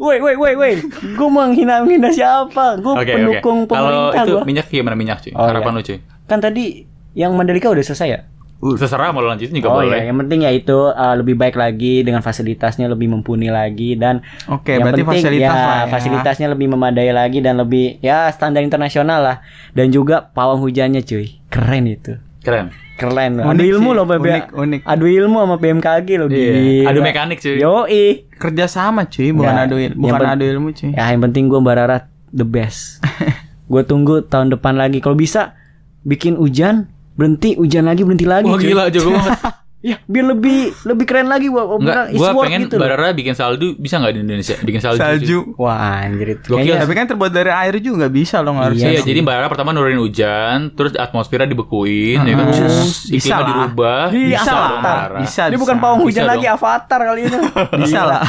[0.01, 0.71] Woi, woi, woi, woi.
[1.13, 2.81] Gue menghina-hina siapa?
[2.81, 4.43] Gue oke pendukung kalau pemerintah itu gua.
[4.43, 5.77] minyak gimana minyak cuy Oh, harapan iya.
[5.77, 6.65] lo cuy Kan tadi
[7.13, 8.19] yang Mandalika udah selesai ya?
[8.61, 12.01] Terserah mau lanjutin juga oh boleh iya, yang penting ya itu uh, lebih baik lagi
[12.01, 15.89] dengan fasilitasnya lebih mumpuni lagi dan Oke, yang berarti penting fasilitas ya, lah ya.
[15.89, 19.37] fasilitasnya lebih memadai lagi dan lebih ya standar internasional lah
[19.71, 24.25] dan juga pawang hujannya cuy keren itu keren keren adu Unik ilmu sih, loh BB
[24.25, 24.81] unik, unik.
[24.83, 26.37] adu ilmu sama BMKG loh Iya.
[26.37, 26.85] gila.
[26.87, 27.57] Adu mekanik, cuy.
[27.57, 28.05] Yoi.
[28.31, 30.89] Kerja sama cuy, bukan Ya, adu il- yang bukan adu ilmu cuy.
[30.91, 31.97] ya yang penting gue Mbak Rara
[32.29, 33.01] the best
[33.71, 35.57] gue tunggu tahun depan lagi kalau bisa
[36.01, 38.65] bikin hujan berhenti hujan lagi berhenti lagi wah cuy.
[38.73, 39.37] gila jago banget
[39.81, 42.85] ya biar lebih lebih keren lagi gua Enggak, gua pengen gitu loh.
[42.85, 44.53] Barara bikin salju bisa nggak di Indonesia?
[44.61, 45.01] Bikin salju.
[45.01, 45.05] cuy.
[45.09, 45.37] Salju.
[45.57, 46.53] Wah anjir itu.
[46.53, 46.77] Gokil.
[46.77, 48.77] Tapi kan terbuat dari air juga bisa loh nggak harus.
[48.77, 52.45] Iya Iya, jadi Mbak Rara pertama nurunin hujan, terus atmosfernya dibekuin, ya kan?
[52.53, 52.61] Bisa
[53.09, 53.47] iklimnya lah.
[53.49, 54.77] dirubah, bisa dong Avatar.
[54.77, 55.17] Mbak Rara.
[55.25, 55.41] Bisa.
[55.49, 56.55] Ini bukan pawang Bisa hujan lagi dong.
[56.61, 57.37] avatar kali ini.
[57.81, 58.21] Bisa lah.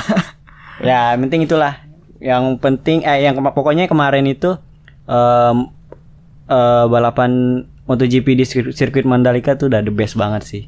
[0.81, 1.75] ya, penting itulah.
[2.17, 4.57] Yang penting eh yang pokoknya kemarin itu
[5.05, 5.57] em,
[6.49, 10.63] eh, balapan MotoGP di sir- sirkuit Mandalika tuh udah the best banget sih.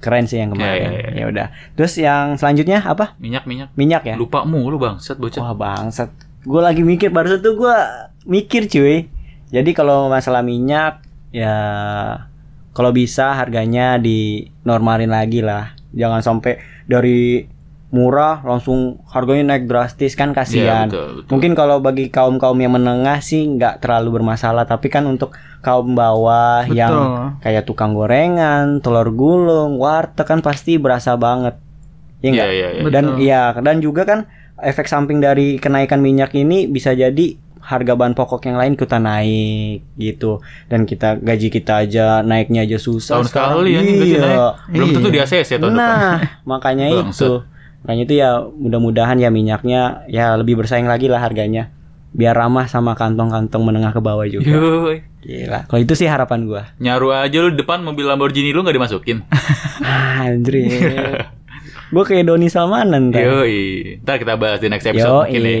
[0.00, 0.80] Keren sih yang kemarin.
[0.80, 1.10] Ya, ya, ya.
[1.12, 1.46] Ya udah.
[1.76, 3.16] Terus yang selanjutnya apa?
[3.20, 3.68] Minyak, minyak.
[3.76, 4.14] Minyak ya?
[4.16, 5.40] Lupa mulu bangsat bocah.
[5.44, 6.08] Wah bangsat.
[6.40, 7.76] Gue lagi mikir baru tuh gue
[8.24, 9.12] mikir cuy.
[9.52, 11.04] Jadi kalau masalah minyak
[11.36, 11.56] ya
[12.72, 15.76] kalau bisa harganya dinormalin lagi lah.
[15.92, 17.44] Jangan sampai dari
[17.90, 20.86] murah langsung harganya naik drastis kan kasihan.
[20.86, 21.28] Iya, betul, betul.
[21.28, 25.92] Mungkin kalau bagi kaum kaum yang menengah sih nggak terlalu bermasalah, tapi kan untuk kaum
[25.92, 26.76] bawah Betul.
[26.76, 26.94] yang
[27.38, 31.58] kayak tukang gorengan, telur gulung, warteg kan pasti berasa banget.
[32.18, 32.48] Iya Iya, nggak?
[32.48, 32.82] iya, iya.
[32.86, 33.18] Dan Betul.
[33.18, 34.20] iya dan juga kan
[34.56, 39.84] efek samping dari kenaikan minyak ini bisa jadi harga bahan pokok yang lain ikutan naik
[39.94, 43.50] gitu dan kita gaji kita aja naiknya aja susah Tahun sekarang.
[43.58, 44.20] sekali ya gaji Iya.
[44.20, 44.40] naik.
[44.70, 45.12] Belum tentu Iya.
[45.12, 45.76] di ACC tahun depan.
[45.76, 46.14] Nah,
[46.44, 47.30] makanya itu.
[47.84, 51.72] Makanya itu ya mudah-mudahan ya minyaknya ya lebih bersaing lagi lah harganya.
[52.10, 54.50] Biar ramah sama kantong-kantong menengah ke bawah juga.
[54.50, 55.06] Yoi.
[55.20, 55.68] Gila.
[55.68, 56.62] Kalau itu sih harapan gua.
[56.80, 59.22] Nyaru aja lu depan mobil Lamborghini lu nggak dimasukin.
[60.20, 60.54] Anjir.
[61.92, 63.22] gua kayak Doni Salmanan ntar.
[63.24, 64.00] Yoi.
[64.02, 65.56] Ntar kita bahas di next episode Yo, mungkin ya.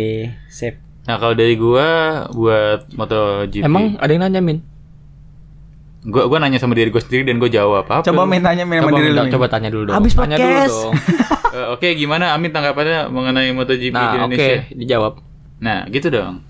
[0.50, 0.74] Sip.
[1.06, 1.88] Nah kalau dari gua
[2.34, 4.60] buat MotoGP, Emang ada yang nanya Min?
[6.00, 8.00] gua gua nanya sama diri gua sendiri dan gua jawab apa?
[8.04, 9.22] Coba main tanya main sama diri lu.
[9.28, 9.96] Coba tanya dulu dong.
[9.96, 10.92] Habis tanya dulu dong.
[11.50, 14.58] Eh, Oke, gimana Amin tanggapannya mengenai MotoGP di Nah, oke, Indonesia?
[14.72, 15.12] dijawab.
[15.58, 16.46] Nah, gitu dong.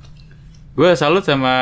[0.73, 1.53] Gue salut sama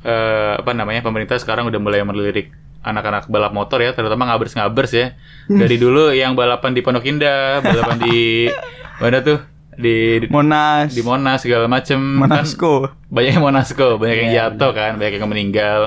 [0.00, 5.06] eh, apa namanya pemerintah sekarang udah mulai melirik anak-anak balap motor ya, terutama ngabers-ngabers ya.
[5.46, 8.48] Dari dulu yang balapan di Pondok Indah, balapan di
[9.00, 9.40] mana tuh?
[9.74, 10.92] Di di, Monas.
[10.92, 12.94] di Monas segala macem kan Monasco.
[13.08, 15.80] banyak yang Monasco, banyak yang Iya, jatuh kan, banyak yang meninggal.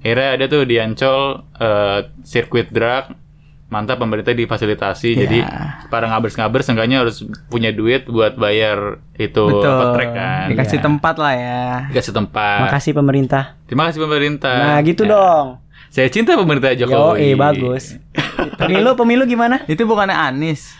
[0.00, 1.20] Akhirnya ada tuh di Ancol
[1.54, 3.12] eh, sirkuit drag
[3.74, 5.18] mantap pemerintah difasilitasi Ya.
[5.20, 5.38] jadi
[5.88, 9.66] para ngabers-ngabers seenggaknya harus punya duit buat bayar itu Betul.
[9.66, 10.84] apa track kan Dikasih Iya.
[10.84, 11.64] tempat lah ya.
[11.90, 13.44] dikasih tempat Makasih pemerintah.
[13.66, 15.10] terima kasih pemerintah Nah, gitu Ya.
[15.10, 15.46] dong.
[15.90, 17.98] saya cinta pemerintah Yo, Jokowi eh bagus.
[18.60, 19.62] Pemilu pemilu gimana?
[19.64, 20.74] Itu bukannya Anis.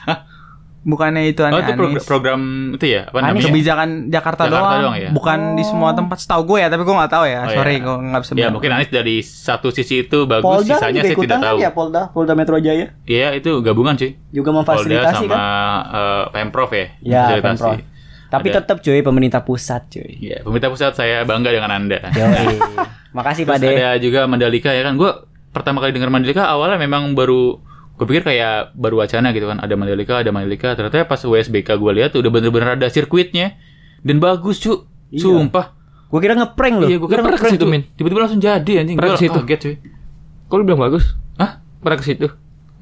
[0.85, 2.05] Bukannya itu oh aneh itu pro- Anis.
[2.05, 5.09] program itu ya apa Anies namanya Kebijakan Jakarta, Jakarta doang, doang ya?
[5.11, 6.17] bukan di semua tempat.
[6.19, 7.41] Setahu gue ya, tapi gue nggak tahu ya.
[7.41, 7.83] Oh, Sorry, iya.
[7.83, 11.15] gue nggak bisa ya mungkin Anies dari satu sisi itu bagus Polda sisanya juga saya
[11.15, 14.61] ikutan tidak kan tahu ya Polda, Polda Metro Jaya iya itu gabungan sih juga Polda
[14.63, 15.41] memfasilitasi sama kan?
[15.91, 17.43] eh, Pemprov ya Ya, fasilitasi.
[17.43, 17.75] Pemprov.
[18.27, 18.57] Tapi Ada.
[18.61, 20.11] tetap cuy pemerintah pusat cuy.
[20.21, 22.03] Iya, pemerintah pusat saya bangga dengan Anda.
[22.11, 22.27] Yo,
[23.17, 23.79] Makasih Pak Terus De.
[23.79, 24.95] ada juga Mandalika ya kan.
[24.95, 25.07] Gue
[25.49, 27.63] pertama kali dengar Mandalika awalnya memang baru
[27.95, 29.63] gue pikir kayak baru wacana gitu kan.
[29.63, 30.75] Ada Mandalika, ada Mandalika.
[30.75, 33.55] Ternyata pas USBK gue lihat udah bener-bener ada sirkuitnya
[34.03, 34.87] dan bagus cu.
[35.15, 35.23] Iya.
[35.23, 35.79] Sumpah.
[36.11, 36.89] Gue kira ngeprank loh.
[36.91, 37.71] Iya, gue kira ngeprank ke situ, tuh.
[37.71, 37.83] Min?
[37.95, 38.97] Tiba-tiba langsung jadi anjing.
[38.99, 39.39] Pernah ke situ?
[39.43, 39.75] kaget cuy.
[40.51, 41.05] Kok lu bilang bagus?
[41.39, 41.63] Hah?
[41.83, 42.27] Pernah ke situ?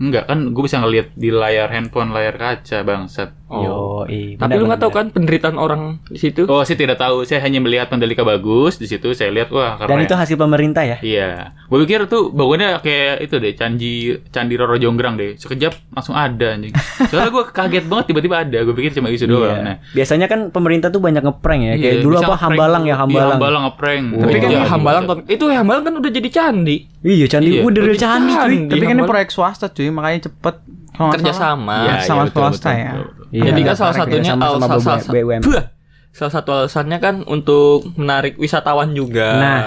[0.02, 3.30] Enggak kan gue bisa ngelihat di layar handphone, layar kaca bangsat.
[3.52, 4.08] Oh.
[4.08, 6.48] Yoi, Tapi lu nggak tahu kan penderitaan orang di situ?
[6.48, 7.22] Oh, saya tidak tahu.
[7.22, 9.12] Saya hanya melihat Mandalika bagus di situ.
[9.12, 9.92] Saya lihat wah keren.
[9.92, 10.96] Dan itu hasil pemerintah ya?
[10.98, 13.92] Iya, gue pikir tuh bangunnya kayak itu deh, Candi
[14.32, 15.36] Candi Roro Jonggrang deh.
[15.36, 16.72] Sekejap langsung ada anjing.
[17.12, 18.58] Soalnya gue kaget banget tiba-tiba ada.
[18.64, 19.52] Gue pikir cuma isu doang.
[19.52, 19.60] Iya.
[19.60, 21.74] Nah, Biasanya kan pemerintah tuh banyak ngeprank ya.
[21.76, 23.36] Kayak iya, dulu bisa apa Hambalang ya Iya, Hambalang.
[23.36, 24.04] Hambalang ngeprank.
[24.16, 25.24] Tapi kan Iya, Hambalang buset.
[25.28, 26.76] itu Hambalang kan udah jadi candi.
[27.02, 27.60] Iya, candi Iya.
[27.62, 28.40] Udah candi cuy.
[28.40, 28.72] candi.
[28.72, 30.56] Tapi kan ini proyek swasta cuy, makanya cepet.
[30.92, 31.76] Kalau sama.
[31.88, 32.92] Iya, sama iya, betul, swasta betul, ya.
[32.92, 33.24] betul, betul.
[33.32, 35.42] Iya, Jadi kan salah satunya sama al- sama salah, salah, BUMN.
[35.42, 35.66] Buah.
[36.12, 39.28] salah satu alasannya kan untuk menarik wisatawan juga.
[39.40, 39.60] Nah.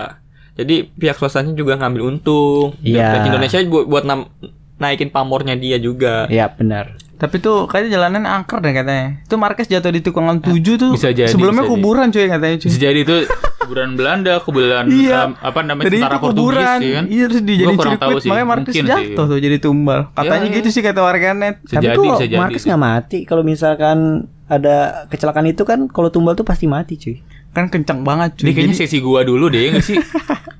[0.55, 2.77] Jadi pihak swastanya juga ngambil untung.
[2.79, 3.25] Iya.
[3.25, 4.29] Indonesia buat, buat nam-
[4.77, 6.29] naikin pamornya dia juga.
[6.29, 6.95] Iya, benar.
[7.15, 9.07] Tapi tuh kayaknya jalanan angker deh katanya.
[9.21, 10.91] Itu Marquez jatuh di tikungan 7 tuh.
[10.93, 11.79] Bisa jadi, Sebelumnya bisa jadi.
[11.79, 12.67] kuburan cuy katanya cuy.
[12.67, 13.15] Bisa jadi itu
[13.57, 15.19] kuburan Belanda, kuburan Iya.
[15.23, 16.77] em, apa namanya itu tentara Portugis kuburan.
[16.77, 17.05] ya kan?
[17.07, 18.19] Iya terus tahu sirkuit.
[18.19, 18.29] sih.
[18.29, 18.91] Makanya Marquez Mungkin sih.
[18.91, 19.99] jatuh tuh jadi tumbal.
[20.11, 21.55] Katanya Ya, gitu sih kata warganet.
[21.61, 22.35] Bisa Tapi jadi, jadi.
[22.37, 23.97] Marcus nggak mati kalau misalkan
[24.45, 24.75] ada
[25.07, 27.23] kecelakaan itu kan kalau tumbal tuh pasti mati cuy.
[27.49, 28.43] Kan kencang banget cuy.
[28.43, 29.97] Ini kayaknya Jadi- sesi gua dulu deh, ya nggak sih?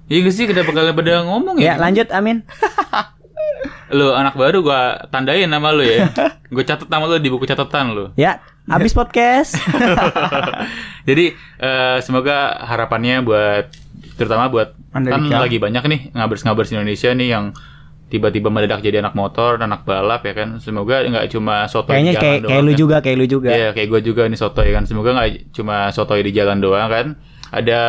[0.07, 0.45] Iya nggak sih?
[0.47, 1.73] Kenapa kalian pada ngomong Ya, ya?
[1.77, 2.41] lanjut Amin.
[3.93, 6.09] Lu anak baru gua tandain nama lu ya.
[6.53, 8.05] Gua catat nama lu di buku catatan lu.
[8.15, 8.39] Ya,
[8.69, 9.57] habis podcast.
[11.09, 13.65] Jadi eh, semoga harapannya buat
[14.15, 17.51] terutama buat kan lagi banyak nih ngabers-ngabers Indonesia nih yang
[18.05, 20.61] tiba-tiba mendadak jadi anak motor, anak balap ya kan.
[20.61, 22.79] Semoga nggak cuma soto Kayaknya di jalan kayak doang kayak lu kan.
[22.79, 23.49] juga, kayak lu juga.
[23.51, 24.83] Iya, kayak gue juga nih soto ya kan.
[24.85, 27.07] Semoga nggak cuma soto di jalan doang kan.
[27.49, 27.81] Ada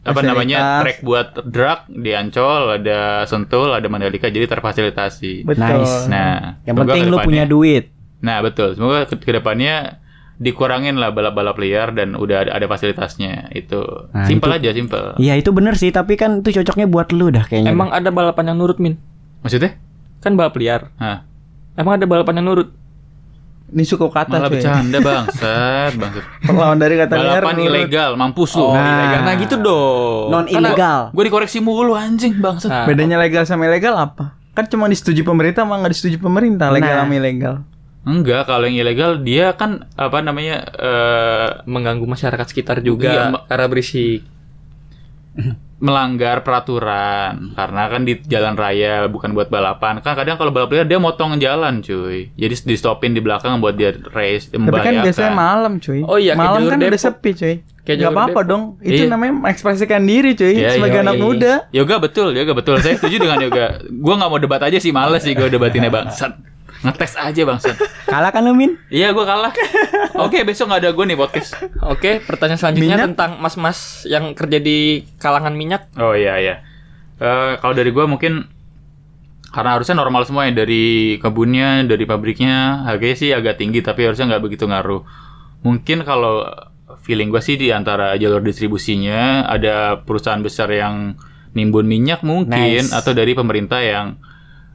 [0.00, 5.44] apa namanya track buat drag di Ancol, ada Sentul, ada Mandalika jadi terfasilitasi.
[5.44, 5.84] Betul.
[5.84, 6.08] Nice.
[6.08, 7.92] Nah, Yang penting lu punya duit.
[8.24, 8.76] Nah, betul.
[8.76, 10.00] Semoga ke ke depannya
[10.40, 13.52] dikurangin lah balap-balap liar dan udah ada, ada fasilitasnya.
[13.52, 15.20] Itu Nah, simpel aja, simpel.
[15.20, 17.76] Iya, itu bener sih, tapi kan itu cocoknya buat lu dah kayaknya.
[17.76, 18.96] Emang ada balapan yang nurut, Min?
[19.44, 19.76] Maksudnya?
[20.24, 20.88] Kan balap liar.
[20.96, 21.28] Hah,
[21.76, 22.68] Emang ada balapan yang nurut?
[23.70, 24.58] Ini suku kata malah cuy.
[24.58, 26.24] bercanda bangsat, bangsat.
[26.50, 27.38] Lawan dari kata liar.
[27.38, 28.62] Balapan menurut- ilegal, mampus lu.
[28.62, 28.82] Oh, Nah.
[28.82, 29.20] ilegal.
[29.22, 30.26] Nah, gitu dong.
[30.28, 31.00] non ilegal.
[31.10, 32.66] Gue dikoreksi mulu anjing bangsat.
[32.66, 34.34] Nah, Bedanya legal sama ilegal apa?
[34.50, 36.68] Kan cuma disetujui pemerintah sama nggak disetujui pemerintah.
[36.68, 37.02] Legal Nah.
[37.04, 37.54] sama ilegal.
[38.00, 43.66] Enggak, kalau yang ilegal dia kan apa namanya eh mengganggu masyarakat sekitar juga Iya, karena
[43.66, 44.26] berisik.
[45.80, 50.84] melanggar peraturan karena kan di jalan raya bukan buat balapan kan kadang kalau balap liar
[50.84, 55.32] dia motong jalan cuy jadi di stopin di belakang buat dia race Tapi kan biasanya
[55.32, 56.04] malam cuy.
[56.04, 57.00] Oh iya, malam kan udah Depok.
[57.00, 57.54] sepi cuy.
[57.80, 58.62] Kayak Gak apa-apa dong.
[58.84, 59.10] Itu Iya.
[59.10, 60.52] namanya mengekspresikan diri cuy.
[60.52, 61.24] Iya, sebagai iya, anak iya.
[61.24, 61.52] muda.
[61.72, 65.24] yoga betul yoga betul saya setuju dengan yoga gua nggak mau debat aja sih males
[65.24, 66.36] sih gue debatinnya bangsat
[66.80, 68.80] ngetes aja bangsat Kalah kan lu, Min?
[68.88, 69.52] iya gua kalah
[70.16, 73.08] oke besok nggak ada gue nih podcast Oke, pertanyaan selanjutnya Minyak?
[73.12, 74.78] tentang mas-mas yang kerja di
[75.16, 75.86] kalangan minyak.
[75.94, 76.56] oh iya iya
[77.16, 78.48] Eh, kalau dari gua mungkin
[79.46, 84.30] karena harusnya normal semua ya dari kebunnya dari pabriknya harganya sih agak tinggi tapi harusnya
[84.30, 85.04] nggak begitu ngaruh
[85.60, 86.48] mungkin kalau
[87.02, 91.12] feeling gua sih di antara jalur distribusinya ada perusahaan besar yang
[91.52, 92.94] nimbun minyak mungkin Nice.
[92.94, 94.16] atau dari pemerintah yang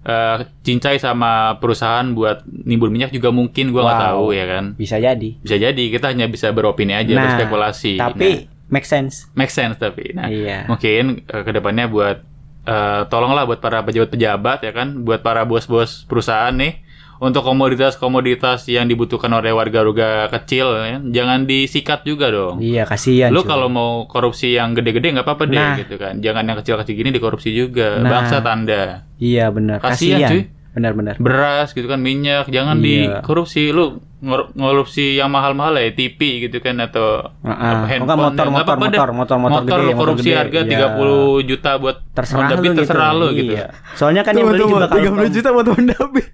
[0.06, 4.06] eh, cincai sama perusahaan buat nimbun minyak juga mungkin gua nggak Wow.
[4.08, 5.30] tahu ya kan Bisa jadi.
[5.38, 8.30] bisa jadi kita hanya bisa beropini aja Nah, berspekulasi Tapi
[8.68, 9.26] make sense.
[9.28, 10.66] Nah, make sense tapi nah Iya.
[10.66, 12.18] mungkin eh, ke depannya buat
[12.64, 16.85] eh, tolonglah buat para pejabat-pejabat ya kan, buat para bos-bos perusahaan nih
[17.18, 22.60] untuk komoditas-komoditas yang dibutuhkan oleh warga-warga kecil ya, jangan disikat juga dong.
[22.60, 23.32] Iya, kasihan.
[23.32, 25.76] Lu kalau mau korupsi yang gede-gede nggak apa-apa deh Nah.
[25.78, 26.18] gitu kan.
[26.18, 27.98] Jangan yang kecil-kecil gini dikorupsi juga.
[27.98, 28.12] Nah.
[28.12, 29.08] Bangsa tanda.
[29.16, 29.80] Iya, benar.
[29.80, 30.30] Kasihan, Kasihan.
[30.30, 30.44] cuy.
[30.76, 31.16] Benar-benar.
[31.18, 33.24] Beras gitu kan, minyak, jangan Iya.
[33.24, 33.72] dikorupsi.
[33.72, 38.52] Lu ngor- ngorupsi yang mahal-mahal ya, TV gitu kan atau apa, Enggak handphone, motor, nggak
[38.52, 39.00] motor, apa-apa dah.
[39.00, 40.36] motor, motor, motor, motor gede, motor korupsi gede.
[40.36, 40.68] harga Iya.
[40.68, 41.16] 30
[41.48, 42.80] juta buat terserah Honda Beat, gitu.
[42.84, 43.54] terserah lu gitu.
[43.56, 43.68] Iya.
[43.96, 46.28] Soalnya kan yang beli juga kalau 30 juta buat Honda Beat.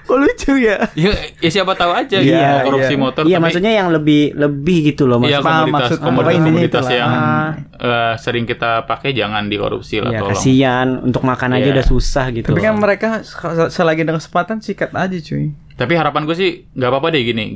[0.00, 0.76] Kok lucu ya?
[0.92, 2.28] Ya, ya siapa tahu aja Iya,
[2.60, 3.00] gitu korupsi iya.
[3.00, 5.42] motor Iya, tapi maksudnya yang lebih lebih gitu loh iya maksudnya.
[5.42, 7.48] paham komoditas maksud- komoditas, apa komoditas yang Ah.
[7.78, 10.32] eh, sering kita pakai jangan dikorupsi lah Iya, tolong.
[10.32, 11.74] kasihan untuk makan aja Iya.
[11.74, 12.48] udah susah gitu.
[12.48, 12.80] Tapi kan loh.
[12.80, 15.52] mereka se- selagi ada kesempatan sikat aja cuy.
[15.74, 17.46] Tapi harapan gue sih nggak apa-apa deh gini.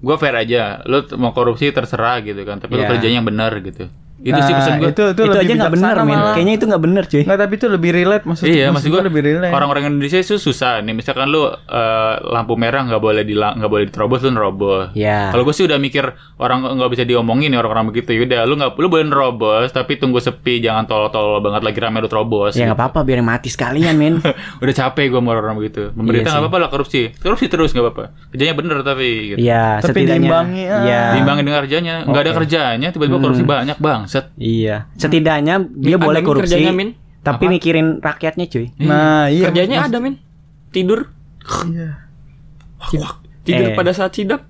[0.00, 0.84] gue fair aja.
[0.84, 2.58] Lu t- mau korupsi terserah gitu kan.
[2.58, 2.90] Tapi lu Iya.
[2.90, 3.88] kerjanya yang benar gitu.
[4.16, 4.88] Itu sih Nah, pesan gue.
[4.88, 6.18] Itu, itu, itu, aja nggak bijaksana Min.
[6.32, 7.22] Kayaknya itu nggak bener, cuy.
[7.22, 9.52] Nggak, tapi itu lebih relate maksud Iya, maksud gue lebih relate.
[9.52, 10.94] orang-orang Indonesia itu susah nih.
[10.94, 14.94] Misalkan lu eh, lampu merah nggak boleh di nggak boleh diterobos, lu nerobos.
[14.94, 15.28] Ya.
[15.28, 16.04] Kalau gue sih udah mikir
[16.36, 18.14] orang nggak bisa diomongin nih orang-orang begitu.
[18.14, 22.06] Yaudah, lu nggak lu boleh nerobos, tapi tunggu sepi, jangan tolol-tolol banget lagi rame lu
[22.06, 22.54] terobos.
[22.54, 24.22] Ya nggak apa-apa biar mati sekalian, Min.
[24.62, 25.90] udah capek gue sama orang begitu.
[25.90, 26.40] Pemerintah Iya nggak sih.
[26.40, 28.04] apa-apa lah korupsi, korupsi terus nggak apa-apa.
[28.30, 29.08] Kerjanya bener tapi.
[29.34, 29.38] Gitu.
[29.42, 30.16] Iya, Tapi setidaknya.
[30.22, 30.80] diimbangi, ah.
[30.80, 31.00] Iya.
[31.12, 32.38] Diimbangin dengan kerjanya, nggak ada Oke.
[32.40, 33.24] kerjanya, tiba-tiba Hmm.
[33.24, 34.30] korupsi banyak bangsat.
[34.36, 34.86] Iya.
[34.94, 36.92] Setidaknya dia boleh korupsi, kerjanya, Min.
[37.20, 37.52] tapi Apa?
[37.52, 38.66] mikirin rakyatnya, cuy.
[38.78, 39.48] Nah, iya.
[39.48, 40.14] Kerjanya mas- ada, Min.
[40.70, 41.08] Tidur.
[41.64, 42.04] Iya.
[43.42, 43.74] Tidur Eh.
[43.74, 44.44] pada saat sidang.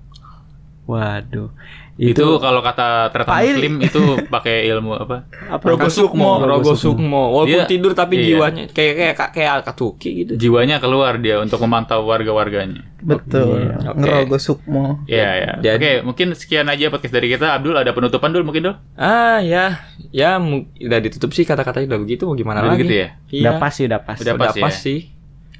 [0.85, 1.49] Waduh.
[1.95, 5.31] Itu, kalau kata ternyata muslim itu pakai ilmu apa?
[5.47, 5.63] apa?
[5.63, 6.43] Rogo Sukmo.
[6.43, 7.31] Rogo Sukmo.
[7.31, 8.35] Walaupun Dia- tidur tapi iya.
[8.35, 10.31] jiwanya kayak kayak kayak Akatsuki gitu.
[10.35, 12.83] Jiwanya keluar dia untuk memantau warga-warganya.
[12.99, 13.71] Betul.
[13.79, 13.95] Oke.
[13.95, 15.07] Ngerogo Sukmo.
[15.07, 15.51] Iya ya.
[15.57, 17.55] Jadi- Oke, mungkin sekian aja podcast dari kita.
[17.55, 18.75] Abdul ada penutupan dulu mungkin dul?
[18.95, 22.83] Ah ya, ya udah ditutup sih kata-katanya udah begitu mau gimana Udah lagi?
[22.83, 23.07] gitu ya?
[23.29, 23.41] Iya.
[23.41, 24.17] Udah pas sih, udah pas.
[24.19, 24.83] Udah Udah pas pas, ya?
[24.83, 24.99] sih.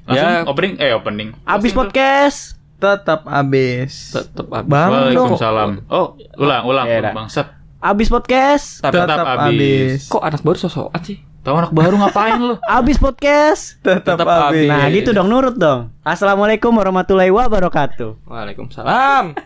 [0.04, 0.44] Langsung Ya.
[0.44, 1.28] opening eh opening.
[1.42, 2.55] Abis Closing, Dul.
[2.76, 4.12] Tetap abis.
[4.12, 4.68] Tetep abis.
[4.68, 4.90] Bang.
[4.92, 5.70] Waalaikumsalam.
[5.88, 7.56] Oh, ulang, ulang, Ya, bangsat.
[7.78, 8.80] Abis podcast.
[8.80, 9.48] Tetap, Tetap abis.
[9.48, 10.00] abis.
[10.08, 11.18] Kok anak baru sosokan sih?
[11.40, 12.58] Tahu anak baru ngapain lu?
[12.78, 13.78] Abis podcast.
[13.78, 14.66] Tetap Tetap abis.
[14.66, 14.68] abis.
[14.68, 15.94] Nah, gitu dong nurut dong.
[16.02, 18.26] Assalamualaikum warahmatullahi wabarakatuh.
[18.26, 19.38] Waalaikumsalam.